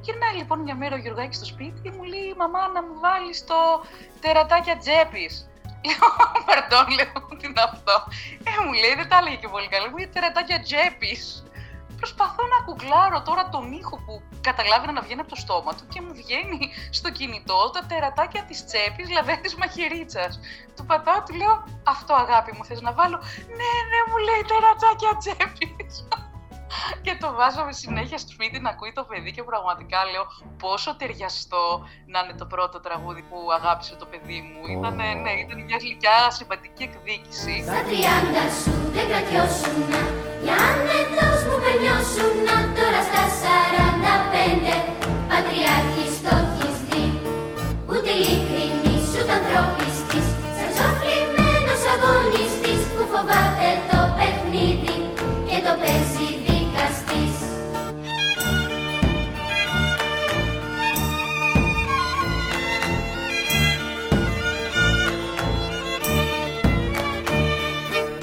[0.00, 3.44] Γυρνάει λοιπόν μια μέρα ο Γιωργάκης στο σπίτι και μου λέει «Μαμά, να μου βάλεις
[3.44, 3.54] το
[4.20, 5.48] τερατάκια τσέπης».
[5.86, 6.08] Λέω,
[6.46, 7.94] περντών, λέω, τι είναι αυτό.
[8.48, 9.90] Ε, μου λέει, δεν τα έλεγε και πολύ καλά.
[9.90, 11.44] Μου λέει, τερατάκια τσέπης.
[12.04, 16.00] Προσπαθώ να κουκλάρω τώρα τον ήχο που καταλάβαινα να βγαίνει από το στόμα του και
[16.00, 20.40] μου βγαίνει στο κινητό τα τερατάκια της τσέπης λαβέτης μαχαιρίτσας.
[20.76, 23.18] Του πατάω, του λέω, αυτό αγάπη μου θες να βάλω;
[23.58, 25.94] Ναι, ναι, μου λέει τερατάκια τσέπης.
[27.02, 30.24] Και το βάζαμε συνέχεια στο σπίτι να ακούει το παιδί και πραγματικά λέω
[30.58, 34.78] πόσο ταιριαστό να είναι το πρώτο τραγούδι που αγάπησε το παιδί μου.
[34.78, 37.54] Ήταν, ναι, ήταν μια γλυκιά συμπατική εκδίκηση.
[37.62, 40.00] Στα τριάντα σου δεν κρατιώσουνα
[40.44, 44.74] Για άνετος μου περνιώσουνα Τώρα στα σαράντα πέντε
[45.30, 47.04] Πατριάρχης το έχεις δει
[47.90, 54.96] Ούτε ειλικρινής ούτε ανθρώπιστης Σαν ξοφλημένος αγωνιστής Που φοβάται το παιχνίδι
[55.48, 56.23] Και το παίζει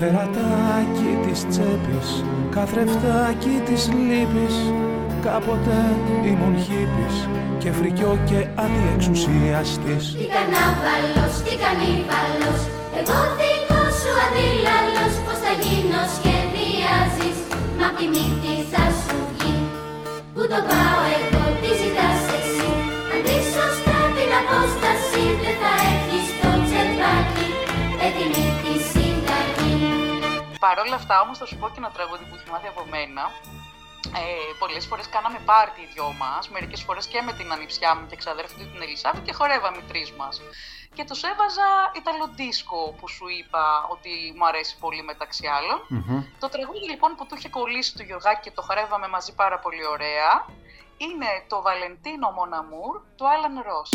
[0.01, 2.09] Τερατάκι της τσέπης,
[2.55, 4.55] καθρεφτάκι της λύπης.
[5.25, 5.79] Κάποτε
[6.25, 7.15] ήμουν χίπης
[7.57, 12.59] και φρικιό και αντιεξουσιαστής Τι κανάβαλος, τι κανίβαλος
[12.99, 17.37] Εγώ δικό σου αντίλαλος Πώς θα γίνω σχεδιάζεις.
[17.79, 19.55] Μα απ' τη μύτη θα σου βγει.
[20.33, 22.00] Πού το πάω εγώ, τι ζητάς;
[30.63, 33.23] Παρ' όλα αυτά όμως θα σου πω και ένα τραγούδι που έχει μάθει από μένα.
[34.21, 38.05] Ε, πολλές φορές κάναμε πάρτι οι δυο μας, μερικές φορές και με την ανιψιά μου
[38.09, 40.41] και ξαδέρφη την Ελισάβη και χορεύαμε οι τρεις μας.
[40.95, 41.67] Και τους έβαζα
[41.99, 45.77] Ιταλοντίσκο που σου είπα ότι μου αρέσει πολύ μεταξύ άλλων.
[46.39, 49.85] Το τραγούδι λοιπόν που του είχε κολλήσει του Γιωργάκη και το χορεύαμε μαζί πάρα πολύ
[49.95, 50.31] ωραία
[51.05, 53.89] είναι το Βαλεντίνο Μοναμούρ του Άλαν Ρος.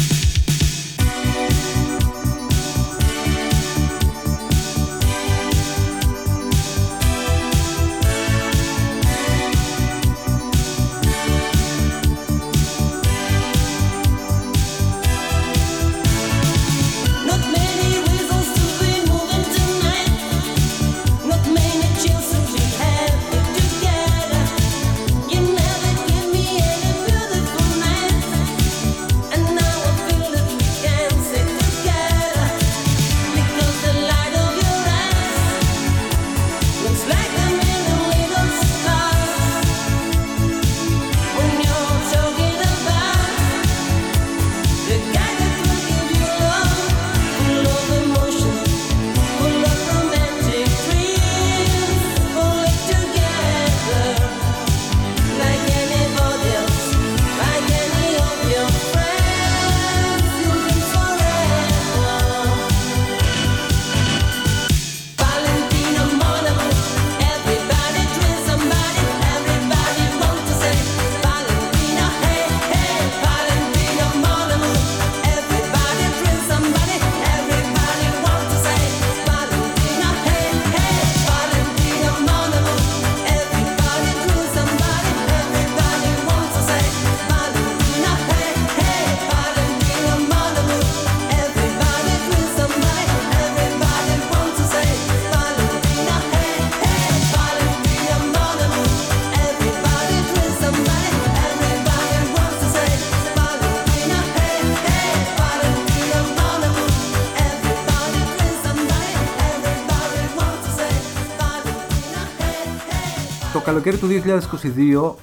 [113.66, 114.08] Καλοκαίρι του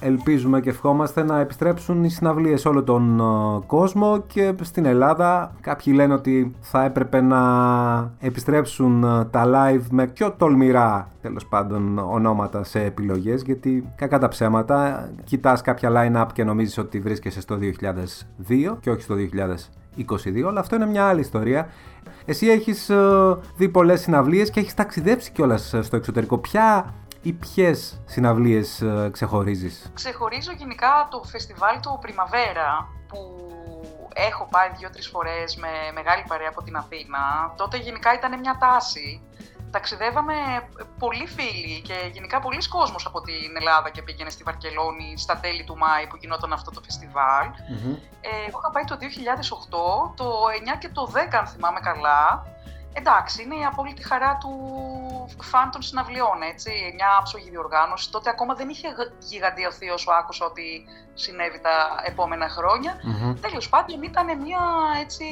[0.00, 5.52] ελπίζουμε και ευχόμαστε να επιστρέψουν οι συναυλίες σε όλο τον ε, κόσμο και στην Ελλάδα
[5.60, 7.40] κάποιοι λένε ότι θα έπρεπε να
[8.18, 14.28] επιστρέψουν ε, τα live με πιο τολμηρά τέλος πάντων ονόματα σε επιλογές γιατί κακά τα
[14.28, 19.14] ψέματα κοιτάς κάποια line-up και νομίζεις ότι βρίσκεσαι στο 2002 και όχι στο
[20.08, 21.68] 22, αλλά αυτό είναι μια άλλη ιστορία.
[22.24, 26.38] Εσύ έχεις ε, δει πολλές συναυλίες και έχεις ταξιδέψει κιόλας ε, στο εξωτερικό.
[26.38, 26.94] Ποια
[27.24, 33.18] ή ποιες συναυλίες ε, ξεχωρίζεις; Ξεχωρίζω γενικά το φεστιβάλ του Πριμαβέρα που
[34.14, 37.20] έχω πάει δύο-τρεις φορές με μεγάλη παρέα από την Αθήνα.
[37.56, 39.22] Τότε γενικά ήταν μια τάση.
[39.70, 40.34] Ταξιδεύαμε
[40.98, 45.64] πολλοί φίλοι και γενικά πολλοί κόσμος από την Ελλάδα και πήγαινε στη Βαρκελόνη στα τέλη
[45.64, 47.46] του Μάη που γινόταν αυτό το φεστιβάλ.
[48.20, 50.26] Ε, εγώ είχα πάει το 2008, το
[50.74, 52.22] 9 και το 10 αν θυμάμαι καλά.
[52.96, 54.50] Εντάξει, είναι η απόλυτη χαρά του
[55.42, 58.10] φαν των συναυλιών, έτσι, μια άψογη διοργάνωση.
[58.10, 60.84] Τότε ακόμα δεν είχε γ- γιγαντιωθεί όσο άκουσα ότι
[61.14, 62.96] συνέβη τα επόμενα χρόνια.
[63.02, 63.34] Μμμ.
[63.40, 64.60] Τέλος πάντων ήταν μια
[65.00, 65.24] έτσι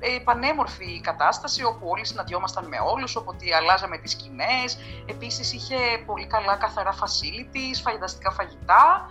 [0.00, 4.78] ε, πανέμορφη κατάσταση όπου όλοι συναντιόμασταν με όλους, όπου ότι αλλάζαμε τις σκηνές.
[5.06, 9.10] Επίσης είχε πολύ καλά καθαρά facilities, φαγηταστικά φαγητά.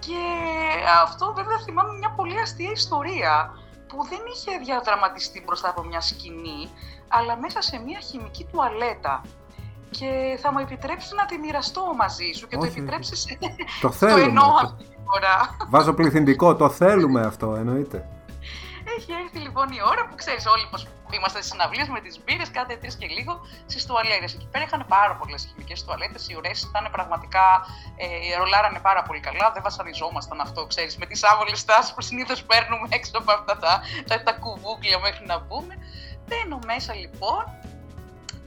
[0.00, 0.22] Και
[1.02, 3.54] αυτό βέβαια θυμάμαι μια πολύ αστεία ιστορία
[3.88, 6.68] που δεν είχε διαδραματιστεί μπροστά από μια σκηνή,
[7.08, 9.22] αλλά μέσα σε μια χημική τουαλέτα.
[9.90, 12.78] Και θα μου επιτρέψεις να τη μοιραστώ μαζί σου και το Όχι, όχι.
[12.80, 13.38] επιτρέψεις Το
[13.88, 14.22] το θέλουμε.
[14.22, 15.56] εννοώ Το- αυτή τη φορά.
[15.68, 18.08] Βάζω πληθυντικό, το θέλουμε αυτό, εννοείται.
[18.96, 22.50] Έχει έρθει λοιπόν η ώρα που ξέρεις όλοι πως είμαστε στις συναυλίες με τις μπύρες
[22.50, 23.32] κάθε τρεις και λίγο
[23.66, 24.34] στις τουαλέτες.
[24.34, 26.28] Εκεί πέρα είχαν πάρα πολλές χημικές τουαλέτες.
[26.28, 27.46] Οι ουρές ήταν πραγματικά.
[27.96, 29.50] Ε, ρολάρανε πάρα πολύ καλά.
[29.54, 33.80] Δεν βασανιζόμασταν αυτό, ξέρεις, με τις άβολες τάσεις που συνήθως παίρνουμε έξω από αυτά τα,
[34.08, 35.74] τα, τα κουβούκλια μέχρι να μπούμε.
[36.26, 37.44] Μπαίνω μέσα λοιπόν.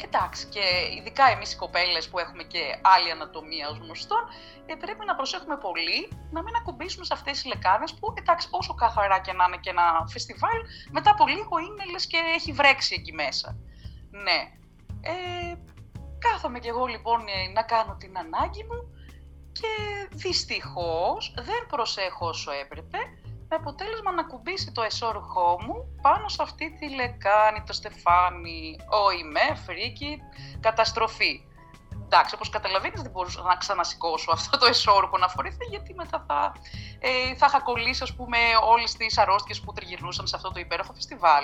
[0.04, 0.64] Εντάξει, και
[0.98, 4.24] ειδικά εμείς οι κοπέλες που έχουμε και άλλη ανατομία ως γνωστόν,
[4.66, 6.00] ε, πρέπει να προσέχουμε πολύ
[6.32, 9.70] να μην ακουμπήσουμε σε αυτές τις λεκάνες που εντάξει, όσο καθαρά και να είναι και
[9.70, 10.60] ένα φεστιβάλ,
[10.92, 13.58] μετά από λίγο είναι λες και έχει βρέξει εκεί μέσα.
[14.12, 14.40] Ναι.
[15.02, 15.56] Ε,
[16.20, 18.82] κάθομαι κι εγώ λοιπόν ε, να κάνω την ανάγκη μου
[19.52, 19.68] και
[20.12, 22.98] δυστυχώς δεν προσέχω όσο έπρεπε
[23.52, 29.12] με αποτέλεσμα να κουμπίσει το εσώρουχό μου πάνω σε αυτή τη λεκάνη, το στεφάνι, ο
[29.12, 30.22] ημέ, φρίκι,
[30.60, 31.44] καταστροφή.
[32.06, 36.52] Εντάξει, όπως καταλαβαίνεις δεν μπορούσα να ξανασηκώσω αυτό το εσώρουχο να φορεθεί γιατί μετά θα,
[37.00, 38.38] ε, θα είχα κολλήσει ας πούμε
[38.70, 41.44] όλες τις αρρώστιες που τριγυρνούσαν σε αυτό το υπέροχο φεστιβάλ.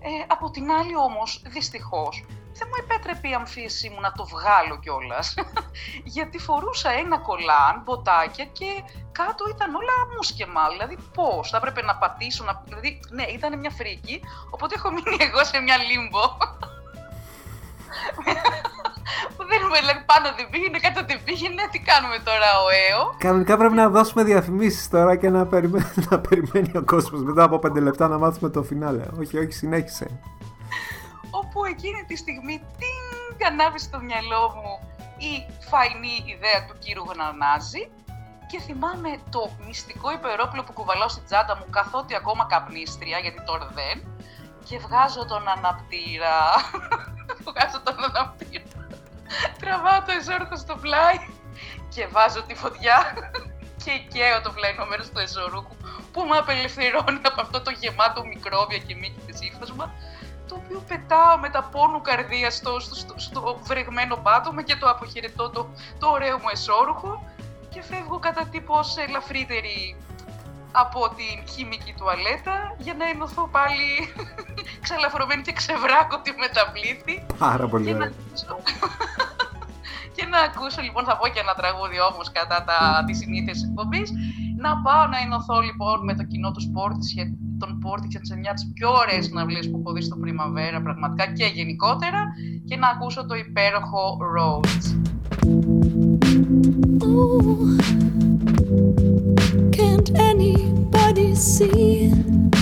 [0.00, 2.24] Ε, από την άλλη όμως, δυστυχώς,
[2.58, 5.26] δεν μου επέτρεπε η αμφίεση μου να το βγάλω κιόλας.
[6.16, 8.70] Γιατί φορούσα ένα κολάν, μποτάκια και
[9.20, 10.64] κάτω ήταν όλα μουσκεμά.
[10.74, 12.42] Δηλαδή, πώς, θα έπρεπε να πατήσω.
[12.48, 12.62] Να...
[12.68, 14.16] Δηλαδή, ναι, ήταν μια φρίκη.
[14.54, 16.24] Οπότε έχω μείνει εγώ σε μια λίμπο.
[19.34, 21.62] που δεν είμαι δηλαδή πάνω δεν πήγαινε, κάτω δεν πήγαινε.
[21.72, 23.02] Τι κάνουμε τώρα, ο ΑΕΟ.
[23.26, 27.56] Κανονικά πρέπει να δώσουμε διαφημίσεις τώρα και να, περιμέ- να περιμένει ο κόσμος μετά από
[27.66, 29.04] 5 λεπτά να μάθουμε το φινάλε.
[29.20, 30.06] Όχι, όχι, συνέχισε.
[31.58, 34.74] Όπου εκείνη τη στιγμή την ανάβει στο μυαλό μου
[35.30, 35.32] η
[35.70, 37.82] φαϊνή ιδέα του κύρου Γνανάζη
[38.50, 43.66] και θυμάμαι το μυστικό υπερόπλο που κουβαλάω στην τσάντα μου καθότι ακόμα καπνίστρια, γιατί τώρα
[43.78, 43.96] δεν,
[44.66, 46.36] και βγάζω τον αναπτήρα.
[47.48, 48.64] βγάζω τον αναπτήρα.
[49.60, 51.16] Τραβάω το εσώρουχο στο πλάι
[51.94, 52.98] και βάζω τη φωτιά
[53.84, 55.76] και καίω το πλαϊνό μέρος του εσώρουχου
[56.12, 59.86] που με απελευθερώνει από αυτό το γεμάτο μικρόβια και μύκητες ύφασμα
[60.48, 64.86] το οποίο πετάω με τα πόνου καρδίας στο, στο, στο, στο βρεγμένο πάτωμα και το
[64.88, 65.68] αποχαιρετώ το,
[65.98, 67.12] το ωραίο μου εσώρουχο
[67.70, 69.96] και φεύγω κατά τύπος ελαφρύτερη
[70.72, 73.88] από την χημική τουαλέτα για να ενωθώ πάλι
[74.84, 78.12] ξαλαφρωμένη και ξεβράκωτη με τα πλήθη Πάρα πολύ και να, ωραία.
[78.26, 78.56] ακούσω,
[80.16, 83.62] και να ακούσω λοιπόν, θα πω και ένα τραγούδι όμως κατά τα, τη συνήθεια της
[83.62, 84.10] εκπομπής,
[84.56, 88.60] να πάω να ενωθώ λοιπόν με το κοινό του Sportishead, τον Portishead σε μια από
[88.60, 92.24] τις πιο ωραίες συναυλίες που έχω δει στο Primavera πραγματικά και γενικότερα
[92.64, 94.86] και να ακούσω το υπέροχο Rhodes.
[97.02, 97.78] Ooh,
[99.76, 102.57] can't anybody see?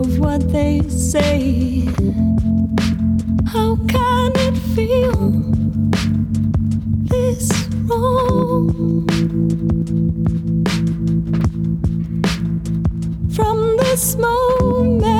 [0.00, 1.84] Of what they say.
[3.52, 5.50] How can it feel?
[7.10, 7.50] this
[7.86, 9.06] wrong
[13.34, 15.19] from this moment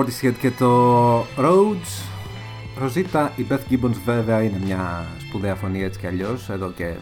[0.00, 2.10] Portishead και το Rhodes.
[2.78, 6.94] Ροζίτα, η Beth Gibbons βέβαια είναι μια σπουδαία φωνή έτσι κι αλλιώς, εδώ και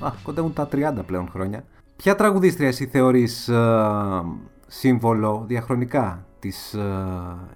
[0.00, 1.64] α, κοντεύουν τα 30 πλέον χρόνια.
[1.96, 4.22] Ποια τραγουδίστρια εσύ θεωρείς ε,
[4.66, 6.80] σύμβολο διαχρονικά της ε,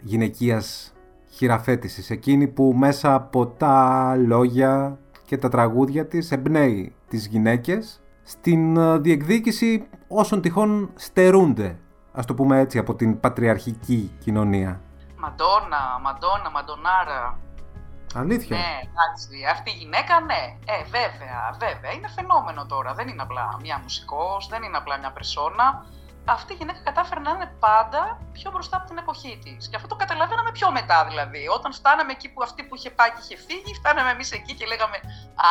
[0.02, 0.92] γυναικείας
[1.30, 8.76] χειραφέτησης, εκείνη που μέσα από τα λόγια και τα τραγούδια της εμπνέει τις γυναίκες στην
[8.76, 11.78] ε, διεκδίκηση όσων τυχόν στερούνται,
[12.20, 14.80] ας το πούμε έτσι, από την πατριαρχική κοινωνία.
[15.16, 17.38] Μαντόνα, Μαντόνα, Μαντονάρα.
[18.14, 18.56] Αλήθεια.
[18.56, 19.34] Ναι, εντάξει.
[19.54, 20.42] Αυτή η γυναίκα, ναι.
[20.74, 21.90] Ε, βέβαια, βέβαια.
[21.96, 22.90] Είναι φαινόμενο τώρα.
[22.94, 25.66] Δεν είναι απλά μια μουσικός, δεν είναι απλά μια περσόνα.
[26.24, 29.68] Αυτή η γυναίκα κατάφερε να είναι πάντα πιο μπροστά από την εποχή της.
[29.68, 31.42] Και αυτό το καταλαβαίναμε πιο μετά δηλαδή.
[31.56, 34.66] Όταν φτάναμε εκεί που αυτή που είχε πάει και είχε φύγει, φτάναμε εμείς εκεί και
[34.66, 34.96] λέγαμε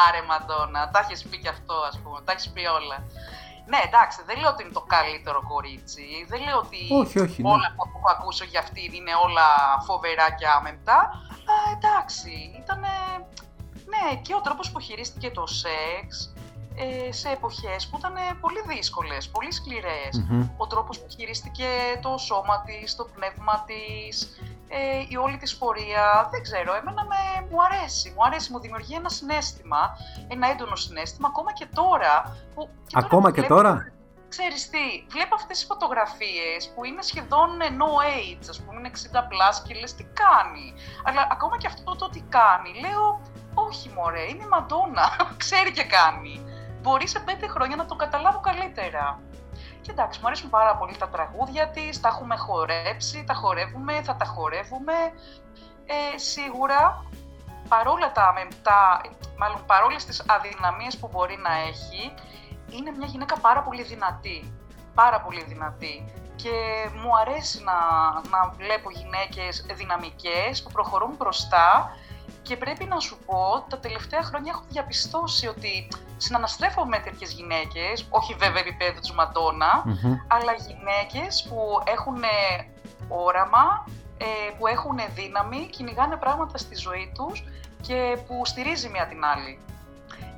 [0.06, 2.98] Άρε Μαντόνα, τα έχεις πει και αυτό, ας πούμε, τα έχεις πει όλα.
[3.72, 6.08] Ναι, εντάξει, δεν λέω ότι είναι το καλύτερο κορίτσι.
[6.32, 7.50] Δεν λέω ότι Όχι, όχι, ναι.
[7.50, 9.48] όλα που έχω ακούσει για αυτή είναι όλα
[9.88, 10.98] φοβερά και άμεμπτα.
[11.54, 12.82] Α, εντάξει, ήταν.
[13.94, 16.34] Ναι, και ο τρόπος που χειρίστηκε το σεξ
[16.76, 20.14] ε, σε εποχές που ήταν πολύ δύσκολες, πολύ σκληρές.
[20.30, 20.50] Μμμ.
[20.58, 21.68] Ο τρόπος που χειρίστηκε
[22.02, 24.40] το σώμα της, το πνεύμα της,
[24.70, 28.94] ε, η όλη της πορεία, δεν ξέρω, εμένα με, μου αρέσει, μου αρέσει, μου δημιουργεί
[28.96, 29.98] ένα συνέστημα,
[30.28, 32.38] ένα έντονο συνέστημα, ακόμα και τώρα.
[32.56, 33.92] Που, και τώρα Ακόμα που και βλέπω- τώρα;
[34.36, 38.92] Ξέρεις τι, βλέπω αυτές τις φωτογραφίες που είναι σχεδόν ε, no age, ας πούμε, είναι
[38.94, 40.74] 60 plus και λες τι κάνει.
[41.08, 43.22] Αλλά ακόμα και αυτό το τι κάνει, λέω,
[43.54, 45.08] όχι μωρέ, είναι η Μαντόνα,
[45.44, 46.36] ξέρει και κάνει.
[46.82, 49.20] Μπορεί σε πέντε χρόνια να το καταλάβω καλύτερα.
[49.82, 54.16] Και εντάξει, μου αρέσουν πάρα πολύ τα τραγούδια της, τα έχουμε χορέψει, τα χορεύουμε, θα
[54.16, 54.94] τα χορεύουμε.
[55.86, 57.06] Ε, σίγουρα,
[57.68, 59.02] παρόλα τα αμεμπτά,
[59.38, 62.14] μάλλον παρόλες τις αδυναμίες που μπορεί να έχει,
[62.72, 64.54] είναι μια γυναίκα πάρα πολύ δυνατή.
[64.94, 66.14] Πάρα πολύ δυνατή.
[66.36, 67.74] Και μου αρέσει να,
[68.30, 71.96] να βλέπω γυναίκες δυναμικές που προχωρούν μπροστά
[72.42, 75.88] και πρέπει να σου πω, τα τελευταία χρόνια έχω διαπιστώσει ότι
[76.20, 80.18] συναναστρέφω με τέτοιες γυναίκες, όχι βέβαια επίπεδου της Μαντόνα, Μμμ.
[80.28, 81.60] αλλά γυναίκες που
[81.96, 82.22] έχουν
[83.08, 83.86] όραμα,
[84.18, 84.26] ε,
[84.58, 87.44] που έχουν δύναμη, κυνηγάνε πράγματα στη ζωή τους
[87.82, 89.60] και που στηρίζει μία την άλλη.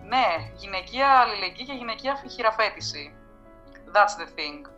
[0.08, 3.14] Ναι, γυναικεία αλληλεγγύη και γυναικεία χειραφέτηση.
[3.94, 4.70] That's the thing.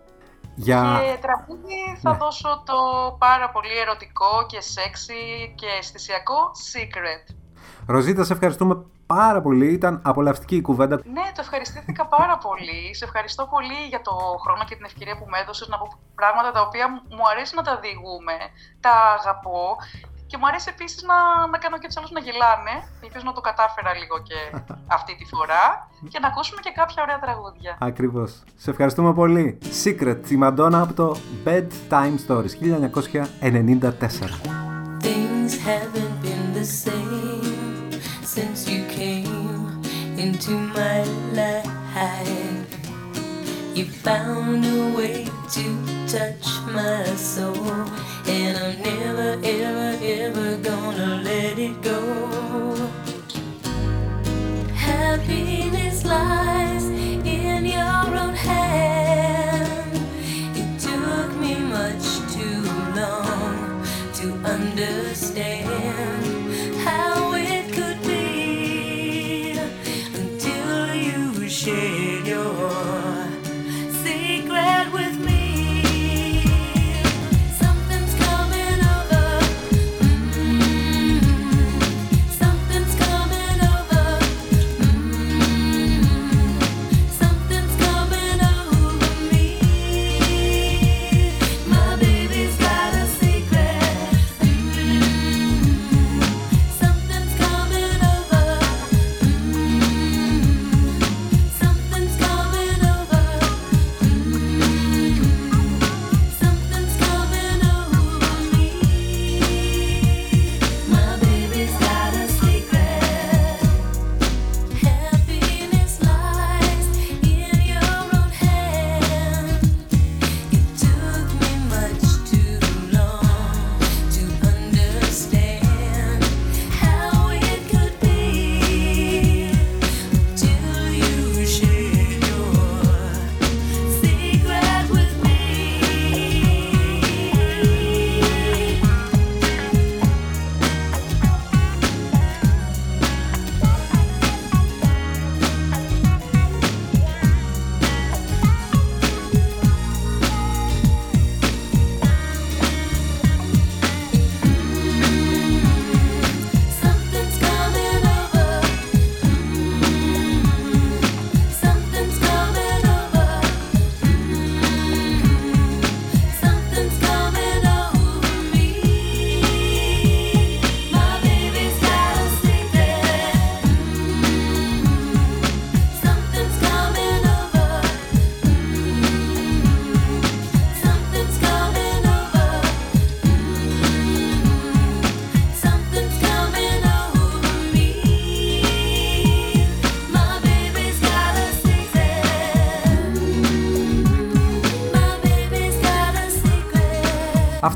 [0.56, 1.02] Για...
[1.02, 2.18] Και τραγούδι θα Ναι.
[2.18, 2.76] δώσω το
[3.20, 7.36] πάρα πολύ ερωτικό και σεξι και αισθησιακό Secret.
[7.88, 9.68] Ροζίτα, σε ευχαριστούμε πάρα πολύ.
[9.74, 10.96] Ήταν απολαυστική η κουβέντα.
[10.96, 12.96] Ναι, το ευχαριστήθηκα πάρα πολύ.
[12.96, 14.12] Σε ευχαριστώ πολύ για το
[14.44, 17.62] χρόνο και την ευκαιρία που με έδωσες να πω πράγματα τα οποία μου αρέσει να
[17.62, 18.34] τα διηγούμε.
[18.80, 19.78] Τα αγαπώ.
[20.28, 22.76] Και μου αρέσει επίσης να, να κάνω και τους άλλους να γελάνε.
[23.04, 24.40] Ελπίζω να το κατάφερα λίγο και
[24.98, 25.90] αυτή τη φορά.
[26.10, 27.78] Και να ακούσουμε και κάποια ωραία τραγούδια.
[27.80, 28.44] Ακριβώς.
[28.56, 29.58] Σε ευχαριστούμε πολύ.
[29.84, 31.16] Secret, η Μαντόνα από το
[31.46, 32.64] Bedtime Stories 1994.
[35.06, 37.33] Things haven't been the same
[38.34, 39.84] since you came
[40.18, 41.04] into my
[41.34, 42.68] life.
[43.76, 45.66] You found a way to
[46.08, 47.86] touch my soul,
[48.26, 52.00] and I'm never, ever, ever gonna let it go.
[54.74, 58.93] Happiness lies in your own hand.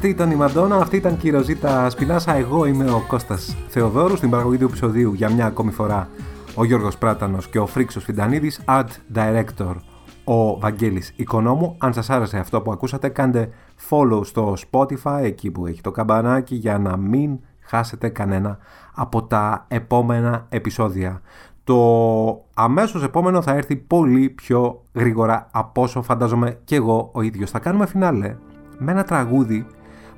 [0.07, 2.35] Αυτή ήταν η Μαντόνα, αυτή ήταν και η Ροζίτα Σπινάσα.
[2.35, 4.15] Εγώ είμαι ο Κώστας Θεοδόρου.
[4.15, 6.09] Στην παραγωγή του επεισοδίου για μια ακόμη φορά
[6.55, 8.61] ο Γιώργος Πράτανος και ο Φρίξος Φιντανίδης.
[8.65, 9.75] Art Director
[10.23, 11.75] ο Βαγγέλης Οικονόμου.
[11.77, 13.49] Αν σας άρεσε αυτό που ακούσατε κάντε
[13.89, 18.57] follow στο Spotify εκεί που έχει το καμπανάκι για να μην χάσετε κανένα
[18.93, 21.21] από τα επόμενα επεισόδια.
[21.63, 27.51] Το αμέσως επόμενο θα έρθει πολύ πιο γρήγορα από όσο φαντάζομαι και εγώ ο ίδιος.
[27.51, 28.35] Θα κάνουμε φινάλε
[28.77, 29.65] με ένα τραγούδι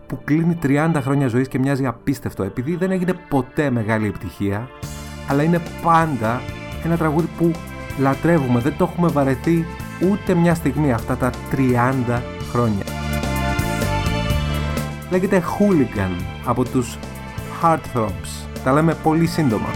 [0.09, 4.69] που κλείνει 30 χρόνια ζωής και μοιάζει απίστευτο επειδή δεν έγινε ποτέ μεγάλη επιτυχία
[5.27, 6.41] αλλά είναι πάντα
[6.83, 7.51] ένα τραγούδι που
[7.99, 9.65] λατρεύουμε, δεν το έχουμε βαρεθεί
[10.11, 12.83] ούτε μια στιγμή αυτά τα 30 χρόνια.
[15.11, 16.97] Λέγεται Hooligan από τους
[17.61, 18.47] Heartthrobs.
[18.63, 19.67] Τα λέμε πολύ σύντομα.